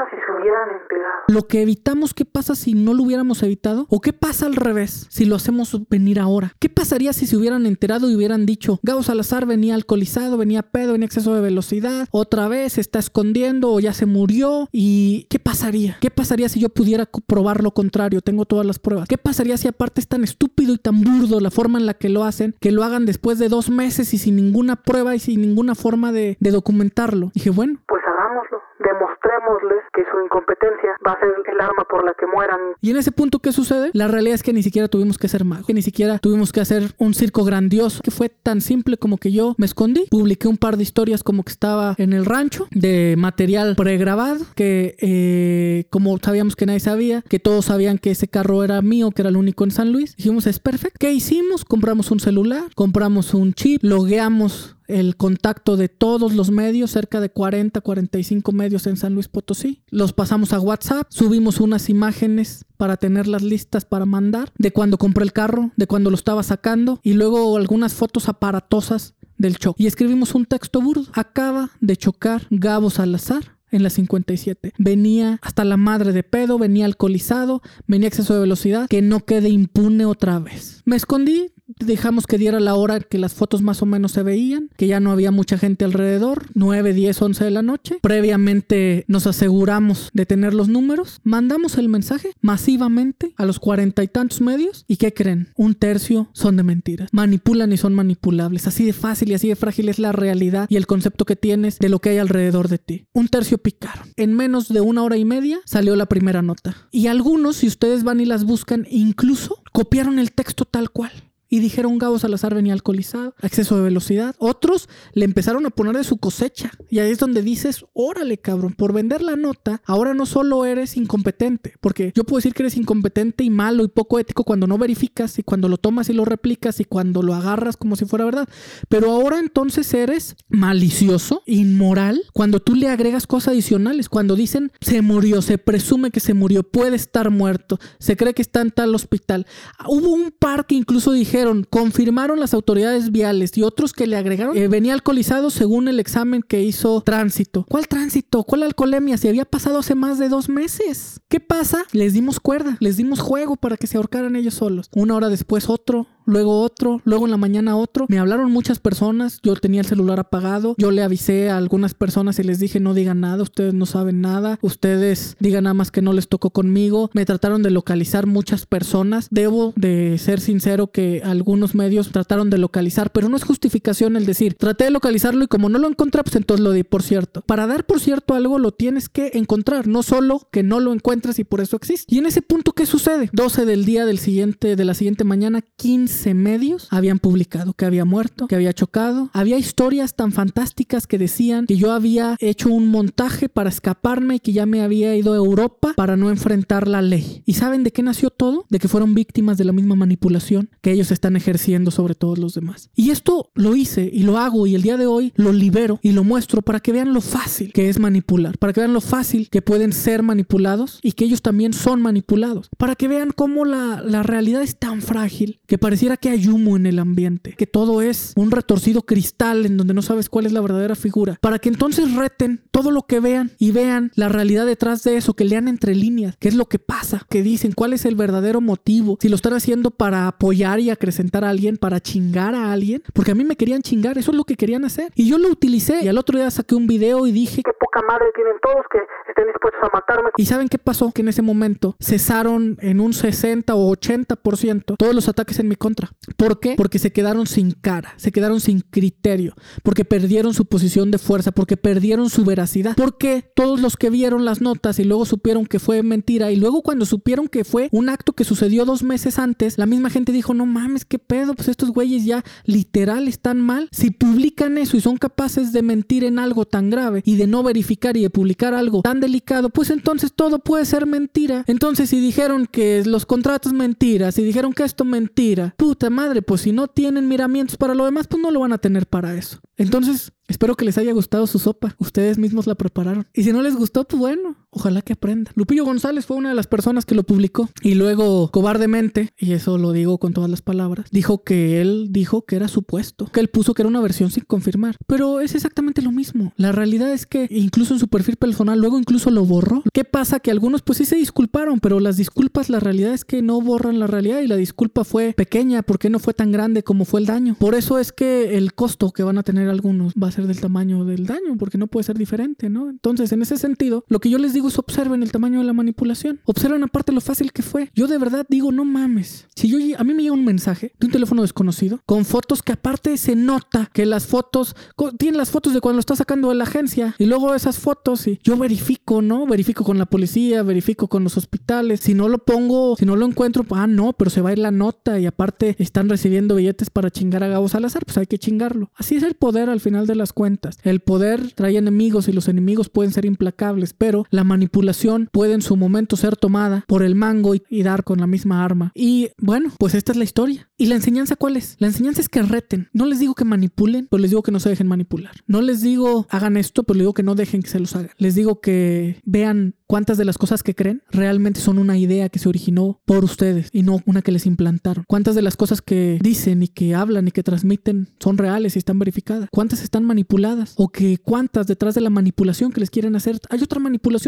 lo 1.30 1.44
que 1.44 1.62
evitamos, 1.62 2.14
¿qué 2.14 2.24
pasa 2.24 2.56
si 2.56 2.74
no 2.74 2.94
lo 2.94 3.04
hubiéramos 3.04 3.44
evitado? 3.44 3.86
¿O 3.90 4.00
qué 4.00 4.14
pasa 4.14 4.46
al 4.46 4.56
revés 4.56 5.08
si 5.10 5.26
lo 5.26 5.36
hacemos 5.36 5.78
venir 5.90 6.20
ahora? 6.20 6.54
¿Qué 6.60 6.70
pasaría 6.70 7.12
si 7.12 7.28
se 7.28 7.36
hubieran 7.36 7.66
enterado 7.66 8.10
y 8.10 8.16
hubieran 8.16 8.46
dicho, 8.46 8.80
Gao 8.82 9.04
Salazar 9.04 9.46
venía 9.46 9.76
alcoholizado, 9.76 10.38
venía 10.38 10.64
pedo, 10.64 10.94
venía 10.94 11.08
exceso 11.08 11.34
de 11.34 11.42
velocidad, 11.42 12.08
otra 12.12 12.48
vez 12.48 12.74
se 12.74 12.82
está 12.82 13.00
escondiendo 13.00 13.72
o 13.72 13.80
ya 13.80 13.92
se 13.92 14.06
murió? 14.06 14.70
¿Y 14.72 15.28
qué 15.30 15.40
pasaría? 15.40 15.98
¿Qué 16.00 16.10
pasaría 16.10 16.48
si 16.48 16.62
yo 16.62 16.70
pudiera 16.70 17.06
probar 17.28 17.62
lo 17.62 17.72
contrario? 17.72 18.22
Tengo 18.22 18.46
todas 18.46 18.66
las 18.66 18.80
pruebas. 18.80 19.10
¿Qué 19.10 19.18
pasaría 19.18 19.58
si 19.58 19.68
aparte 19.68 20.00
es 20.00 20.08
tan 20.08 20.24
estúpido 20.24 20.74
y 20.74 20.78
tan 20.78 21.02
burdo 21.02 21.42
la 21.42 21.52
forma 21.52 21.78
en 21.78 21.86
la 21.86 21.94
que 21.94 22.08
lo 22.08 22.24
hacen, 22.24 22.56
que 22.62 22.72
lo 22.72 22.84
hagan 22.84 23.06
después 23.06 23.38
de 23.38 23.50
dos 23.50 23.70
meses 23.70 24.14
y 24.14 24.18
sin 24.18 24.38
ninguna 24.38 24.78
prueba 24.78 25.14
y 25.14 25.20
sin 25.20 25.42
ninguna 25.42 25.76
forma 25.76 26.14
de, 26.14 26.38
de 26.40 26.52
documentarlo? 26.52 27.32
Dije, 27.34 27.50
bueno. 27.50 27.80
Pues 27.88 28.02
hagámoslo 28.08 28.62
demostrémosles 28.80 29.84
que 29.98 30.04
su 30.12 30.24
incompetencia 30.24 30.92
va 31.06 31.14
a 31.14 31.20
ser 31.20 31.30
el 31.52 31.60
arma 31.60 31.84
por 31.90 32.06
la 32.06 32.14
que 32.14 32.28
mueran. 32.28 32.60
Y 32.82 32.92
en 32.92 32.98
ese 32.98 33.12
punto, 33.12 33.40
¿qué 33.40 33.52
sucede? 33.52 33.90
La 33.94 34.08
realidad 34.08 34.36
es 34.36 34.44
que 34.44 34.54
ni 34.54 34.62
siquiera 34.62 34.88
tuvimos 34.88 35.18
que 35.18 35.28
ser 35.28 35.44
magos, 35.44 35.66
que 35.66 35.74
ni 35.74 35.82
siquiera 35.82 36.20
tuvimos 36.20 36.52
que 36.52 36.62
hacer 36.62 36.92
un 37.00 37.16
circo 37.16 37.44
grandioso, 37.44 38.02
que 38.04 38.12
fue 38.12 38.30
tan 38.30 38.62
simple 38.62 38.98
como 38.98 39.18
que 39.18 39.32
yo 39.32 39.56
me 39.58 39.66
escondí, 39.66 40.06
publiqué 40.12 40.48
un 40.48 40.58
par 40.58 40.78
de 40.78 40.84
historias 40.84 41.24
como 41.24 41.42
que 41.42 41.52
estaba 41.52 41.96
en 41.98 42.14
el 42.14 42.26
rancho, 42.26 42.68
de 42.70 43.16
material 43.18 43.76
pregrabado, 43.76 44.46
que 44.56 44.96
eh, 45.00 45.86
como 45.90 46.16
sabíamos 46.20 46.56
que 46.56 46.68
nadie 46.68 46.80
sabía, 46.80 47.24
que 47.28 47.40
todos 47.40 47.66
sabían 47.66 47.98
que 47.98 48.12
ese 48.12 48.28
carro 48.28 48.64
era 48.64 48.80
mío, 48.84 49.10
que 49.10 49.24
era 49.24 49.30
el 49.30 49.38
único 49.38 49.64
en 49.64 49.72
San 49.72 49.92
Luis, 49.92 50.16
dijimos, 50.16 50.46
es 50.46 50.60
perfecto. 50.60 50.98
¿Qué 51.00 51.12
hicimos? 51.12 51.66
Compramos 51.66 52.12
un 52.12 52.20
celular, 52.20 52.66
compramos 52.76 53.34
un 53.34 53.54
chip, 53.54 53.82
logueamos 53.84 54.78
el 54.88 55.18
contacto 55.18 55.78
de 55.78 55.90
todos 55.90 56.34
los 56.34 56.50
medios, 56.50 56.92
cerca 56.92 57.20
de 57.20 57.30
40, 57.30 57.82
45 57.82 58.52
medios 58.52 58.88
en 58.88 58.98
San 58.98 59.14
Luis 59.14 59.28
Potosí. 59.28 59.82
Los 59.90 60.14
pasamos 60.14 60.54
a 60.54 60.60
WhatsApp, 60.60 61.08
subimos 61.10 61.60
unas 61.60 61.90
imágenes 61.90 62.66
para 62.76 62.98
tenerlas 62.98 63.42
listas 63.42 63.86
para 63.86 64.06
mandar, 64.06 64.52
de 64.58 64.72
cuando 64.72 64.98
compré 64.98 65.24
el 65.24 65.34
carro, 65.34 65.72
de 65.78 65.88
cuando 65.88 66.10
lo 66.10 66.16
estaba 66.16 66.44
sacando 66.44 67.00
y 67.04 67.14
luego 67.14 67.56
algunas 67.56 67.94
fotos 67.94 68.28
aparatosas 68.28 69.16
del 69.38 69.58
choque. 69.58 69.84
Y 69.84 69.88
escribimos 69.88 70.36
un 70.36 70.46
texto 70.46 70.82
burdo. 70.82 71.06
Acaba 71.14 71.72
de 71.80 71.96
chocar 71.96 72.48
Gabo 72.50 72.90
Salazar 72.90 73.58
en 73.72 73.84
la 73.84 73.90
57. 73.90 74.74
Venía 74.78 75.40
hasta 75.42 75.64
la 75.64 75.78
madre 75.78 76.12
de 76.12 76.24
pedo, 76.24 76.58
venía 76.58 76.86
alcoholizado, 76.86 77.62
venía 77.86 78.08
exceso 78.08 78.34
de 78.34 78.42
velocidad, 78.42 78.88
que 78.88 79.02
no 79.02 79.26
quede 79.26 79.50
impune 79.50 80.06
otra 80.06 80.40
vez. 80.40 80.82
Me 80.86 80.96
escondí, 80.96 81.52
dejamos 81.80 82.28
que 82.28 82.38
diera 82.38 82.60
la 82.60 82.76
hora 82.76 83.00
que 83.00 83.18
las 83.18 83.34
fotos 83.34 83.62
más 83.62 83.82
o 83.82 83.86
menos 83.86 84.12
se 84.12 84.24
veían, 84.24 84.70
que 84.78 84.88
ya 84.88 85.00
no 85.00 85.12
había 85.12 85.32
mucha 85.32 85.58
gente 85.58 85.86
alrededor, 85.86 86.48
9, 86.54 86.94
10, 86.94 87.22
11 87.22 87.44
de 87.44 87.52
la 87.52 87.62
noche. 87.62 87.98
Previamente 88.02 89.06
nos 89.08 89.28
aseguramos 89.28 90.10
de 90.14 90.26
tener 90.26 90.54
los 90.54 90.68
números, 90.70 91.20
mandamos 91.24 91.78
el 91.78 91.90
mensaje 91.90 92.32
masivamente 92.42 93.34
a 93.38 93.46
los 93.46 93.60
cuarenta 93.60 94.04
y 94.04 94.08
tantos 94.08 94.42
medios 94.42 94.86
y 94.88 94.98
¿qué 94.98 95.14
creen? 95.14 95.50
Un 95.56 95.76
tercio 95.76 96.30
son 96.34 96.58
de 96.58 96.64
mentiras. 96.64 97.10
Manipulan 97.12 97.72
y 97.74 97.78
son 97.78 97.94
manipulables. 97.94 98.68
Así 98.68 98.86
de 98.86 98.94
fácil 98.94 99.32
y 99.32 99.34
así 99.34 99.48
de 99.48 99.56
frágil 99.56 99.90
es 99.90 100.00
la 100.00 100.12
realidad 100.12 100.68
y 100.70 100.76
el 100.76 100.88
concepto 100.88 101.26
que 101.26 101.36
tienes 101.36 101.80
de 101.80 101.90
lo 101.90 102.00
que 102.00 102.10
hay 102.10 102.18
alrededor 102.18 102.68
de 102.68 102.78
ti. 102.78 103.06
Un 103.14 103.28
tercio 103.28 103.58
picaron. 103.58 104.10
En 104.16 104.34
menos 104.34 104.70
de 104.70 104.82
una 104.82 105.04
hora 105.04 105.18
y 105.18 105.26
media 105.26 105.60
salió 105.66 105.96
la 105.96 106.08
primera 106.08 106.42
nota. 106.42 106.76
Y 106.92 107.08
algunos, 107.08 107.58
si 107.58 107.68
ustedes 107.68 108.04
van 108.04 108.20
y 108.20 108.26
las 108.26 108.44
buscan, 108.44 108.88
incluso 108.90 109.62
copiaron 109.72 110.20
el 110.20 110.32
texto 110.32 110.66
tal 110.66 110.90
cual 110.90 111.12
y 111.50 111.60
dijeron 111.60 111.98
Gabo 111.98 112.20
Salazar 112.20 112.54
venía 112.54 112.74
alcoholizado, 112.74 113.36
exceso 113.42 113.78
de 113.78 113.84
velocidad. 113.84 114.36
Otros 114.40 114.90
le 115.14 115.26
empezaron 115.26 115.66
a 115.66 115.70
poner 115.70 115.96
de 115.96 116.04
su 116.04 116.18
cosecha. 116.18 116.72
Y 116.90 117.00
ahí 117.00 117.12
es 117.12 117.20
donde 117.20 117.42
dices, 117.42 117.86
órale 117.94 118.38
cabrón, 118.38 118.74
por 118.74 118.94
vender 118.94 119.22
la 119.22 119.36
nota, 119.36 119.82
ahora 119.86 120.14
no 120.14 120.26
solo 120.26 120.66
eres 120.66 120.98
incompetente, 120.98 121.74
porque 121.80 122.12
yo 122.16 122.24
puedo 122.24 122.40
decir 122.40 122.54
que 122.54 122.64
eres 122.64 122.78
incompetente 122.78 123.44
y 123.44 123.50
malo 123.50 123.84
y 123.84 123.88
poco 123.88 124.20
ético 124.20 124.44
cuando 124.44 124.68
no 124.68 124.78
verificas 124.78 125.40
y 125.40 125.44
cuando 125.44 125.70
lo 125.70 125.78
tomas 125.78 126.10
y 126.10 126.14
lo 126.14 126.26
replicas 126.26 126.80
y 126.80 126.86
cuando 126.86 127.22
lo 127.22 127.34
agarras 127.34 127.78
como 127.78 127.96
si 127.96 128.06
fuera 128.06 128.26
verdad. 128.26 128.48
Pero 128.90 129.12
ahora 129.12 129.40
entonces 129.40 129.94
eres 129.94 130.36
malicioso, 130.50 131.44
inmoral, 131.46 132.22
cuando 132.34 132.60
tú 132.60 132.76
le 132.76 132.90
agregas 132.90 133.28
cosas 133.28 133.54
adicionales, 133.54 134.10
cuando 134.10 134.36
dicen 134.36 134.72
se 134.82 135.02
murió, 135.02 135.42
se 135.42 135.58
presume 135.58 136.12
que 136.12 136.20
se 136.20 136.34
murió, 136.34 136.64
puede 136.64 136.96
estar 136.96 137.30
muerto, 137.30 137.80
se 138.00 138.18
cree 138.18 138.34
que 138.34 138.42
está 138.42 138.62
en 138.62 138.72
tal 138.72 138.94
hospital. 138.96 139.46
Hubo 139.88 140.10
un 140.10 140.32
par 140.32 140.66
que 140.66 140.76
incluso 140.76 141.12
dije 141.12 141.37
confirmaron 141.70 142.40
las 142.40 142.54
autoridades 142.54 143.12
viales 143.12 143.58
y 143.58 143.64
otros 143.64 143.94
que 143.94 144.08
le 144.08 144.18
agregaron, 144.18 144.58
eh, 144.58 144.68
venía 144.68 144.94
alcoholizado 144.94 145.50
según 145.50 145.88
el 145.88 146.00
examen 146.00 146.42
que 146.42 146.64
hizo 146.64 147.02
tránsito. 147.02 147.66
¿Cuál 147.70 147.88
tránsito? 147.88 148.44
¿Cuál 148.44 148.64
alcoholemia? 148.64 149.18
Si 149.18 149.28
había 149.28 149.46
pasado 149.46 149.80
hace 149.80 149.96
más 149.96 150.20
de 150.20 150.30
dos 150.30 150.50
meses. 150.50 151.22
¿Qué 151.30 151.40
pasa? 151.40 151.86
Les 151.92 152.14
dimos 152.14 152.40
cuerda, 152.40 152.78
les 152.80 152.98
dimos 152.98 153.20
juego 153.20 153.56
para 153.56 153.78
que 153.78 153.88
se 153.88 153.98
ahorcaran 153.98 154.36
ellos 154.36 154.56
solos. 154.56 154.90
Una 154.94 155.16
hora 155.16 155.30
después 155.30 155.70
otro, 155.70 156.08
luego 156.28 156.62
otro, 156.62 157.02
luego 157.06 157.26
en 157.26 157.32
la 157.32 157.38
mañana 157.38 157.76
otro. 157.76 158.06
Me 158.10 158.20
hablaron 158.20 158.52
muchas 158.52 158.80
personas, 158.80 159.40
yo 159.42 159.56
tenía 159.56 159.82
el 159.82 159.88
celular 159.88 160.20
apagado, 160.20 160.76
yo 160.78 160.92
le 160.92 161.02
avisé 161.02 161.50
a 161.50 161.58
algunas 161.58 161.94
personas 161.94 162.38
y 162.38 162.44
les 162.44 162.60
dije 162.60 162.80
no 162.80 162.94
digan 162.94 163.22
nada, 163.22 163.42
ustedes 163.42 163.74
no 163.74 163.86
saben 163.86 164.22
nada, 164.22 164.60
ustedes 164.62 165.36
digan 165.40 165.64
nada 165.64 165.74
más 165.74 165.90
que 165.90 166.02
no 166.02 166.14
les 166.14 166.28
tocó 166.28 166.52
conmigo. 166.52 167.10
Me 167.14 167.26
trataron 167.26 167.64
de 167.64 167.72
localizar 167.72 168.28
muchas 168.28 168.66
personas. 168.66 169.28
Debo 169.32 169.74
de 169.76 170.18
ser 170.18 170.40
sincero 170.40 170.92
que 170.92 171.22
algunos 171.24 171.74
medios 171.74 172.10
trataron 172.10 172.50
de 172.50 172.58
localizar, 172.58 173.12
pero 173.12 173.30
no 173.30 173.38
es 173.38 173.44
justificación 173.44 174.16
el 174.18 174.26
decir, 174.26 174.56
traté 174.56 174.84
de 174.84 174.92
localizarlo 174.92 175.46
y 175.46 175.48
como 175.48 175.70
no 175.70 175.80
lo 175.80 175.88
encontré, 175.88 176.22
pues 176.24 176.36
entonces 176.36 176.64
lo 176.64 176.72
di 176.72 176.84
por 176.84 177.04
cierto. 177.04 177.42
Para 177.42 177.68
dar 177.68 177.86
por 177.86 178.00
cierto 178.00 178.34
algo 178.34 178.60
lo 178.60 178.72
tienes 178.72 179.08
que 179.10 179.32
encontrar, 179.34 179.88
no 179.88 180.04
solo 180.04 180.48
que 180.52 180.64
no 180.64 180.80
lo 180.80 180.94
encuentres 180.94 181.40
y 181.40 181.46
por 181.46 181.62
eso 181.62 181.78
existe. 181.78 182.14
Y 182.14 182.20
en 182.20 182.26
ese 182.26 182.42
punto, 182.42 182.74
¿qué 182.74 182.86
sucede? 182.86 183.30
12 183.32 183.66
del 183.66 183.86
día 183.86 184.06
del 184.06 184.20
siguiente, 184.20 184.76
de 184.76 184.86
la 184.86 184.94
siguiente 184.94 185.24
mañana, 185.24 185.62
15 185.62 186.17
medios 186.34 186.88
habían 186.92 187.20
publicado 187.20 187.74
que 187.74 187.86
había 187.86 188.06
muerto, 188.06 188.48
que 188.48 188.56
había 188.56 188.74
chocado. 188.74 189.30
Había 189.34 189.58
historias 189.58 190.16
tan 190.16 190.32
fantásticas 190.32 191.08
que 191.08 191.18
decían 191.18 191.66
que 191.66 191.78
yo 191.78 191.92
había 191.92 192.36
hecho 192.40 192.70
un 192.70 192.88
montaje 192.88 193.50
para 193.50 193.70
escaparme 193.70 194.36
y 194.36 194.40
que 194.40 194.54
ya 194.54 194.66
me 194.66 194.82
había 194.82 195.16
ido 195.16 195.34
a 195.34 195.38
Europa 195.38 195.94
para 195.96 196.18
no 196.18 196.30
enfrentar 196.30 196.88
la 196.88 197.02
ley. 197.02 197.44
¿Y 197.46 197.54
saben 197.54 197.84
de 197.84 197.92
qué 197.92 198.04
nació 198.04 198.30
todo? 198.30 198.66
De 198.70 198.80
que 198.80 198.88
fueron 198.88 199.14
víctimas 199.14 199.58
de 199.58 199.66
la 199.66 199.74
misma 199.74 199.96
manipulación 199.96 200.70
que 200.82 200.92
ellos 200.92 201.12
están 201.12 201.36
ejerciendo 201.36 201.92
sobre 201.92 202.16
todos 202.16 202.38
los 202.38 202.54
demás. 202.54 202.90
Y 202.96 203.12
esto 203.12 203.52
lo 203.56 203.76
hice 203.76 204.10
y 204.12 204.24
lo 204.24 204.38
hago 204.38 204.68
y 204.68 204.76
el 204.76 204.82
día 204.82 204.98
de 204.98 205.06
hoy 205.06 205.34
lo 205.36 205.54
libero 205.54 206.00
y 206.02 206.12
lo 206.12 206.24
muestro 206.24 206.62
para 206.62 206.80
que 206.80 206.92
vean 206.92 207.14
lo 207.14 207.22
fácil 207.22 207.72
que 207.74 207.90
es 207.90 208.00
manipular, 208.00 208.58
para 208.58 208.74
que 208.74 208.82
vean 208.82 208.94
lo 208.94 209.02
fácil 209.02 209.50
que 209.50 209.62
pueden 209.62 209.94
ser 209.94 210.24
manipulados 210.24 211.00
y 211.02 211.14
que 211.14 211.26
ellos 211.26 211.42
también 211.42 211.74
son 211.74 212.02
manipulados, 212.02 212.70
para 212.78 212.96
que 212.96 213.08
vean 213.08 213.32
cómo 213.36 213.66
la, 213.66 214.02
la 214.02 214.24
realidad 214.24 214.62
es 214.62 214.78
tan 214.78 215.02
frágil 215.02 215.60
que 215.68 215.78
parecía 215.78 216.07
que 216.16 216.30
hay 216.30 216.48
humo 216.48 216.78
en 216.78 216.86
el 216.86 217.00
ambiente, 217.00 217.54
que 217.58 217.68
todo 217.68 218.02
es 218.02 218.32
un 218.38 218.52
retorcido 218.52 219.02
cristal 219.02 219.66
en 219.66 219.76
donde 219.76 219.94
no 219.94 220.02
sabes 220.02 220.30
cuál 220.30 220.46
es 220.46 220.54
la 220.54 220.62
verdadera 220.62 220.96
figura, 220.96 221.38
para 221.42 221.60
que 221.60 221.68
entonces 221.68 222.16
reten 222.16 222.62
todo 222.72 222.92
lo 222.92 223.02
que 223.02 223.20
vean 223.20 223.52
y 223.60 223.72
vean 223.72 224.12
la 224.16 224.30
realidad 224.30 224.66
detrás 224.66 225.04
de 225.04 225.18
eso, 225.18 225.34
que 225.34 225.44
lean 225.44 225.68
entre 225.68 225.96
líneas, 225.96 226.38
qué 226.40 226.48
es 226.48 226.56
lo 226.56 226.68
que 226.68 226.80
pasa, 226.80 227.26
que 227.30 227.42
dicen 227.42 227.74
cuál 227.74 227.94
es 227.94 228.06
el 228.06 228.16
verdadero 228.16 228.62
motivo, 228.62 229.18
si 229.20 229.28
lo 229.28 229.36
están 229.36 229.54
haciendo 229.54 229.92
para 229.92 230.28
apoyar 230.28 230.80
y 230.80 230.90
acrecentar 230.90 231.44
a 231.44 231.50
alguien, 231.50 231.78
para 231.78 232.00
chingar 232.00 232.56
a 232.56 232.72
alguien, 232.72 233.04
porque 233.14 233.32
a 233.32 233.36
mí 233.36 233.44
me 233.44 233.56
querían 233.56 233.82
chingar, 233.82 234.18
eso 234.18 234.32
es 234.32 234.38
lo 234.38 234.44
que 234.44 234.56
querían 234.56 234.86
hacer. 234.86 235.12
Y 235.16 235.28
yo 235.28 235.38
lo 235.38 235.50
utilicé 235.50 236.04
y 236.04 236.08
al 236.08 236.18
otro 236.18 236.38
día 236.38 236.52
saqué 236.52 236.76
un 236.76 236.88
video 236.88 237.26
y 237.26 237.32
dije, 237.32 237.64
qué 237.64 237.72
poca 237.80 238.02
madre 238.08 238.28
tienen 238.36 238.54
todos 238.62 238.86
que 238.92 239.00
estén 239.30 239.48
dispuestos 239.48 239.82
a 239.84 239.90
matarme. 239.94 240.30
¿Y 240.38 240.46
saben 240.46 240.68
qué 240.68 240.78
pasó? 240.78 241.12
Que 241.12 241.22
en 241.22 241.30
ese 241.30 241.42
momento 241.42 241.96
cesaron 242.00 242.78
en 242.82 243.00
un 243.00 243.14
60 243.14 243.74
o 243.76 243.92
80% 243.96 244.96
todos 244.98 245.16
los 245.16 245.28
ataques 245.28 245.60
en 245.60 245.68
mi 245.68 245.76
contra 245.76 245.97
¿Por 246.36 246.60
qué? 246.60 246.76
Porque 246.76 247.00
se 247.00 247.12
quedaron 247.12 247.48
sin 247.48 247.72
cara, 247.72 248.14
se 248.18 248.32
quedaron 248.32 248.62
sin 248.62 248.82
criterio, 248.82 249.56
porque 249.84 250.06
perdieron 250.06 250.54
su 250.54 250.66
posición 250.66 251.12
de 251.12 251.18
fuerza, 251.18 251.52
porque 251.52 251.78
perdieron 251.78 252.30
su 252.30 252.44
veracidad, 252.46 252.96
porque 252.96 253.44
todos 253.56 253.82
los 253.82 253.98
que 253.98 254.10
vieron 254.10 254.46
las 254.46 254.62
notas 254.62 255.00
y 255.00 255.04
luego 255.04 255.26
supieron 255.26 255.66
que 255.66 255.80
fue 255.80 256.04
mentira 256.04 256.52
y 256.52 256.56
luego 256.56 256.82
cuando 256.82 257.06
supieron 257.06 257.48
que 257.48 257.64
fue 257.64 257.90
un 257.92 258.10
acto 258.10 258.34
que 258.34 258.44
sucedió 258.44 258.86
dos 258.86 259.04
meses 259.04 259.40
antes, 259.40 259.78
la 259.78 259.86
misma 259.86 260.10
gente 260.10 260.32
dijo, 260.32 260.54
no 260.54 260.66
mames, 260.66 261.06
qué 261.06 261.20
pedo, 261.20 261.54
pues 261.54 261.68
estos 261.68 261.92
güeyes 261.92 262.26
ya 262.26 262.44
literal 262.66 263.28
están 263.28 263.62
mal. 263.62 263.90
Si 263.92 264.12
publican 264.12 264.78
eso 264.78 264.98
y 264.98 265.02
son 265.02 265.18
capaces 265.18 265.72
de 265.72 265.82
mentir 265.82 266.24
en 266.24 266.40
algo 266.40 266.66
tan 266.66 266.90
grave 266.90 267.22
y 267.26 267.36
de 267.36 267.48
no 267.48 267.64
verificar 267.64 268.18
y 268.18 268.22
de 268.22 268.30
publicar 268.30 268.74
algo 268.74 269.02
tan 269.02 269.20
delicado, 269.20 269.70
pues 269.70 269.90
entonces 269.90 270.34
todo 270.36 270.60
puede 270.60 270.86
ser 270.86 271.06
mentira. 271.06 271.64
Entonces 271.68 272.10
si 272.10 272.20
dijeron 272.20 272.68
que 272.68 273.04
los 273.06 273.26
contratos 273.26 273.74
mentiras, 273.74 274.36
si 274.36 274.44
dijeron 274.44 274.74
que 274.74 274.84
esto 274.84 275.06
mentira, 275.06 275.76
puta 275.78 276.10
madre, 276.10 276.42
pues 276.42 276.62
si 276.62 276.72
no 276.72 276.88
tienen 276.88 277.28
miramientos 277.28 277.78
para 277.78 277.94
lo 277.94 278.04
demás, 278.04 278.28
pues 278.28 278.42
no 278.42 278.52
lo 278.52 278.60
van 278.60 278.74
a 278.74 278.80
tener 278.80 279.06
para 279.06 279.36
eso. 279.36 279.60
Entonces, 279.78 280.34
espero 280.48 280.76
que 280.76 280.86
les 280.86 280.98
haya 280.98 281.14
gustado 281.14 281.48
su 281.48 281.60
sopa. 281.60 281.96
Ustedes 282.00 282.38
mismos 282.38 282.68
la 282.68 282.76
prepararon. 282.76 283.28
Y 283.34 283.44
si 283.44 283.54
no 283.54 283.62
les 283.62 283.76
gustó, 283.76 284.04
pues 284.04 284.20
bueno, 284.20 284.67
Ojalá 284.78 285.02
que 285.02 285.14
aprenda. 285.14 285.50
Lupillo 285.56 285.86
González 285.86 286.28
fue 286.28 286.38
una 286.38 286.50
de 286.50 286.56
las 286.56 286.68
personas 286.68 287.04
que 287.04 287.16
lo 287.16 287.24
publicó 287.24 287.68
y 287.82 287.96
luego 287.96 288.52
cobardemente, 288.52 289.34
y 289.36 289.54
eso 289.54 289.80
lo 289.80 289.92
digo 289.92 290.20
con 290.20 290.34
todas 290.34 290.52
las 290.52 290.62
palabras, 290.62 291.08
dijo 291.12 291.44
que 291.44 291.82
él 291.82 292.10
dijo 292.12 292.46
que 292.46 292.58
era 292.58 292.68
supuesto, 292.68 293.26
que 293.26 293.40
él 293.40 293.48
puso 293.48 293.74
que 293.74 293.82
era 293.82 293.90
una 293.90 294.02
versión 294.02 294.30
sin 294.30 294.44
confirmar. 294.44 294.98
Pero 295.08 295.40
es 295.40 295.56
exactamente 295.56 296.04
lo 296.04 296.12
mismo. 296.12 296.54
La 296.58 296.72
realidad 296.72 297.12
es 297.12 297.26
que 297.26 297.48
incluso 297.50 297.96
en 297.96 298.00
su 298.00 298.08
perfil 298.08 298.36
personal 298.36 298.80
luego 298.80 299.00
incluso 299.00 299.32
lo 299.32 299.46
borró. 299.46 299.82
¿Qué 299.92 300.04
pasa? 300.04 300.40
Que 300.40 300.52
algunos 300.52 300.84
pues 300.84 301.00
sí 301.00 301.06
se 301.06 301.16
disculparon, 301.16 301.80
pero 301.80 302.00
las 302.00 302.18
disculpas, 302.18 302.70
la 302.70 302.80
realidad 302.80 303.16
es 303.16 303.26
que 303.26 303.42
no 303.42 303.60
borran 303.60 303.98
la 303.98 304.06
realidad 304.06 304.42
y 304.42 304.48
la 304.48 304.58
disculpa 304.58 305.06
fue 305.06 305.34
pequeña 305.34 305.82
porque 305.82 306.12
no 306.12 306.20
fue 306.20 306.36
tan 306.36 306.52
grande 306.52 306.84
como 306.84 307.04
fue 307.04 307.20
el 307.20 307.26
daño. 307.26 307.56
Por 307.60 307.74
eso 307.74 307.98
es 307.98 308.12
que 308.12 308.60
el 308.60 308.76
costo 308.76 309.12
que 309.12 309.24
van 309.24 309.40
a 309.40 309.44
tener 309.44 309.70
algunos 309.70 310.14
va 310.14 310.28
a 310.28 310.32
ser 310.32 310.46
del 310.46 310.60
tamaño 310.60 311.04
del 311.04 311.26
daño, 311.26 311.58
porque 311.58 311.80
no 311.80 311.88
puede 311.88 312.04
ser 312.04 312.20
diferente, 312.20 312.70
¿no? 312.70 312.92
Entonces, 312.92 313.32
en 313.32 313.42
ese 313.42 313.58
sentido, 313.58 314.06
lo 314.08 314.20
que 314.20 314.30
yo 314.30 314.38
les 314.38 314.54
digo 314.54 314.67
observen 314.78 315.24
el 315.24 315.32
tamaño 315.32 315.60
de 315.60 315.66
la 315.66 315.74
manipulación. 315.74 316.42
Observen 316.46 316.84
aparte 316.84 317.12
lo 317.12 317.22
fácil 317.22 317.52
que 317.52 317.62
fue. 317.62 317.90
Yo 317.96 318.08
de 318.08 318.18
verdad 318.18 318.46
digo, 318.50 318.72
no 318.72 318.86
mames. 318.86 319.48
Si 319.56 319.68
yo 319.68 319.78
a 319.98 320.04
mí 320.04 320.14
me 320.14 320.24
llega 320.24 320.34
un 320.34 320.46
mensaje 320.46 320.94
de 321.00 321.06
un 321.06 321.12
teléfono 321.12 321.42
desconocido 321.42 322.02
con 322.06 322.26
fotos 322.26 322.62
que 322.62 322.74
aparte 322.74 323.18
se 323.18 323.36
nota 323.36 323.90
que 323.94 324.06
las 324.06 324.28
fotos 324.28 324.76
tienen 325.18 325.38
las 325.38 325.52
fotos 325.52 325.74
de 325.74 325.82
cuando 325.82 325.98
lo 325.98 326.02
está 326.02 326.16
sacando 326.16 326.50
de 326.50 326.56
la 326.56 326.64
agencia 326.64 327.16
y 327.18 327.26
luego 327.26 327.54
esas 327.56 327.78
fotos 327.78 328.28
y 328.28 328.40
yo 328.44 328.58
verifico, 328.58 329.22
¿no? 329.22 329.46
Verifico 329.46 329.84
con 329.84 329.98
la 329.98 330.06
policía, 330.06 330.64
verifico 330.64 331.08
con 331.08 331.24
los 331.24 331.38
hospitales. 331.38 332.02
Si 332.02 332.14
no 332.14 332.30
lo 332.30 332.40
pongo, 332.40 332.96
si 332.98 333.06
no 333.06 333.16
lo 333.16 333.26
encuentro, 333.26 333.66
ah, 333.72 333.88
no, 333.88 334.14
pero 334.14 334.30
se 334.30 334.42
va 334.42 334.50
a 334.50 334.54
ir 334.54 334.60
la 334.60 334.72
nota 334.72 335.20
y 335.20 335.26
aparte 335.26 335.76
están 335.80 336.10
recibiendo 336.10 336.56
billetes 336.56 336.90
para 336.90 337.12
chingar 337.12 337.44
a 337.44 337.48
Gabo 337.48 337.70
Salazar, 337.70 338.06
pues 338.06 338.18
hay 338.18 338.28
que 338.28 338.38
chingarlo. 338.38 338.92
Así 338.96 339.16
es 339.16 339.24
el 339.24 339.36
poder 339.36 339.70
al 339.70 339.80
final 339.80 340.08
de 340.08 340.16
las 340.16 340.34
cuentas. 340.34 340.78
El 340.84 341.00
poder 341.00 341.54
trae 341.54 341.78
enemigos 341.78 342.28
y 342.28 342.34
los 342.34 342.48
enemigos 342.48 342.90
pueden 342.90 343.12
ser 343.12 343.26
implacables, 343.26 343.94
pero 343.94 344.26
la 344.30 344.44
manipulación 344.48 345.30
puede 345.32 345.54
en 345.54 345.62
su 345.62 345.76
momento 345.76 346.16
ser 346.16 346.36
tomada 346.36 346.86
por 346.88 347.04
el 347.04 347.16
mango 347.16 347.54
y, 347.56 347.84
dar 347.84 348.04
con 348.04 348.20
la 348.20 348.28
misma 348.28 348.66
arma. 348.66 348.92
Y 348.96 349.30
bueno, 349.38 349.72
pues 349.80 349.94
esta 349.94 350.12
es 350.12 350.18
la 350.18 350.24
historia. 350.24 350.70
¿Y 350.78 350.88
la 350.88 350.96
enseñanza 350.96 351.36
cuál 351.36 351.58
es? 351.58 351.76
La 351.80 351.88
enseñanza 351.88 352.22
es 352.22 352.30
que 352.30 352.42
reten. 352.42 352.90
No 352.92 353.06
les 353.06 353.20
digo 353.20 353.36
que 353.36 353.46
manipulen, 353.46 354.08
pero 354.10 354.20
les 354.22 354.32
digo 354.32 354.44
que 354.44 354.52
no 354.52 354.60
se 354.60 354.70
dejen 354.70 354.88
manipular. 354.88 355.32
No 355.48 355.62
les 355.62 355.82
digo 355.82 356.28
hagan 356.30 356.58
esto, 356.58 356.84
pero 356.84 356.98
les 356.98 357.04
digo 357.04 357.14
que 357.14 357.24
no 357.24 357.36
dejen 357.36 357.62
que 357.62 357.70
se 357.70 357.80
los 357.80 357.96
hagan. 357.96 358.12
Les 358.18 358.36
digo 358.36 358.62
que 358.62 359.22
vean 359.24 359.76
cuántas 359.88 360.18
de 360.18 360.26
las 360.26 360.38
cosas 360.38 360.64
que 360.64 360.76
creen 360.76 361.02
realmente 361.10 361.62
son 361.62 361.80
una 361.80 361.98
idea 361.98 362.30
que 362.30 362.40
se 362.40 362.50
originó 362.50 363.00
por 363.06 363.24
ustedes 363.24 363.70
y 363.72 363.84
no 363.84 364.02
una 364.06 364.22
que 364.22 364.32
les 364.32 364.46
implantaron. 364.46 365.06
Cuántas 365.08 365.36
de 365.36 365.42
las 365.42 365.56
cosas 365.56 365.82
que 365.82 366.20
dicen 366.22 366.64
y 366.64 366.68
que 366.68 366.94
hablan 366.94 367.28
y 367.28 367.32
que 367.32 367.44
transmiten 367.44 368.10
son 368.20 368.38
reales 368.38 368.76
y 368.76 368.80
están 368.80 369.00
verificadas. 369.00 369.50
Cuántas 369.52 369.82
están 369.82 370.04
manipuladas 370.04 370.74
o 370.78 370.90
que 370.90 371.18
cuántas 371.18 371.68
detrás 371.68 371.96
de 371.96 372.02
la 372.02 372.10
manipulación 372.10 372.72
que 372.72 372.82
les 372.82 372.90
quieren 372.90 373.16
hacer 373.16 373.40
hay 373.50 373.62
otra 373.62 373.80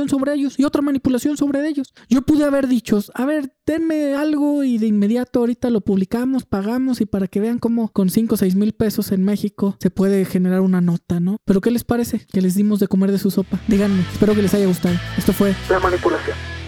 sobre 0.10 0.34
ellos 0.34 0.56
y 0.58 0.63
otra 0.65 0.82
manipulación 0.82 1.38
sobre 1.38 1.67
ellos. 1.67 1.93
Yo 2.10 2.22
pude 2.22 2.45
haber 2.45 2.67
dicho, 2.67 3.00
a 3.13 3.26
ver, 3.26 3.54
denme 3.65 4.15
algo 4.15 4.63
y 4.63 4.78
de 4.78 4.88
inmediato 4.88 5.39
ahorita 5.39 5.69
lo 5.69 5.82
publicamos, 5.82 6.45
pagamos 6.45 7.02
y 7.02 7.06
para 7.06 7.28
que 7.28 7.39
vean 7.39 7.60
cómo 7.60 7.89
con 7.89 8.10
5 8.10 8.36
o 8.36 8.38
6 8.38 8.56
mil 8.56 8.74
pesos 8.74 9.12
en 9.12 9.24
México 9.24 9.78
se 9.80 9.89
puede 9.89 10.26
generar 10.26 10.62
una 10.62 10.82
nota, 10.82 11.19
¿no? 11.19 11.38
Pero 11.45 11.62
¿qué 11.62 11.72
les 11.72 11.84
parece? 11.84 12.26
Que 12.32 12.41
les 12.41 12.56
dimos 12.56 12.80
de 12.80 12.88
comer 12.88 13.12
de 13.12 13.19
su 13.19 13.32
sopa. 13.32 13.60
Díganme, 13.67 14.02
espero 14.12 14.36
que 14.36 14.41
les 14.41 14.54
haya 14.54 14.65
gustado. 14.65 14.95
Esto 15.17 15.34
fue 15.34 15.56
La 15.69 15.80
manipulación. 15.80 16.59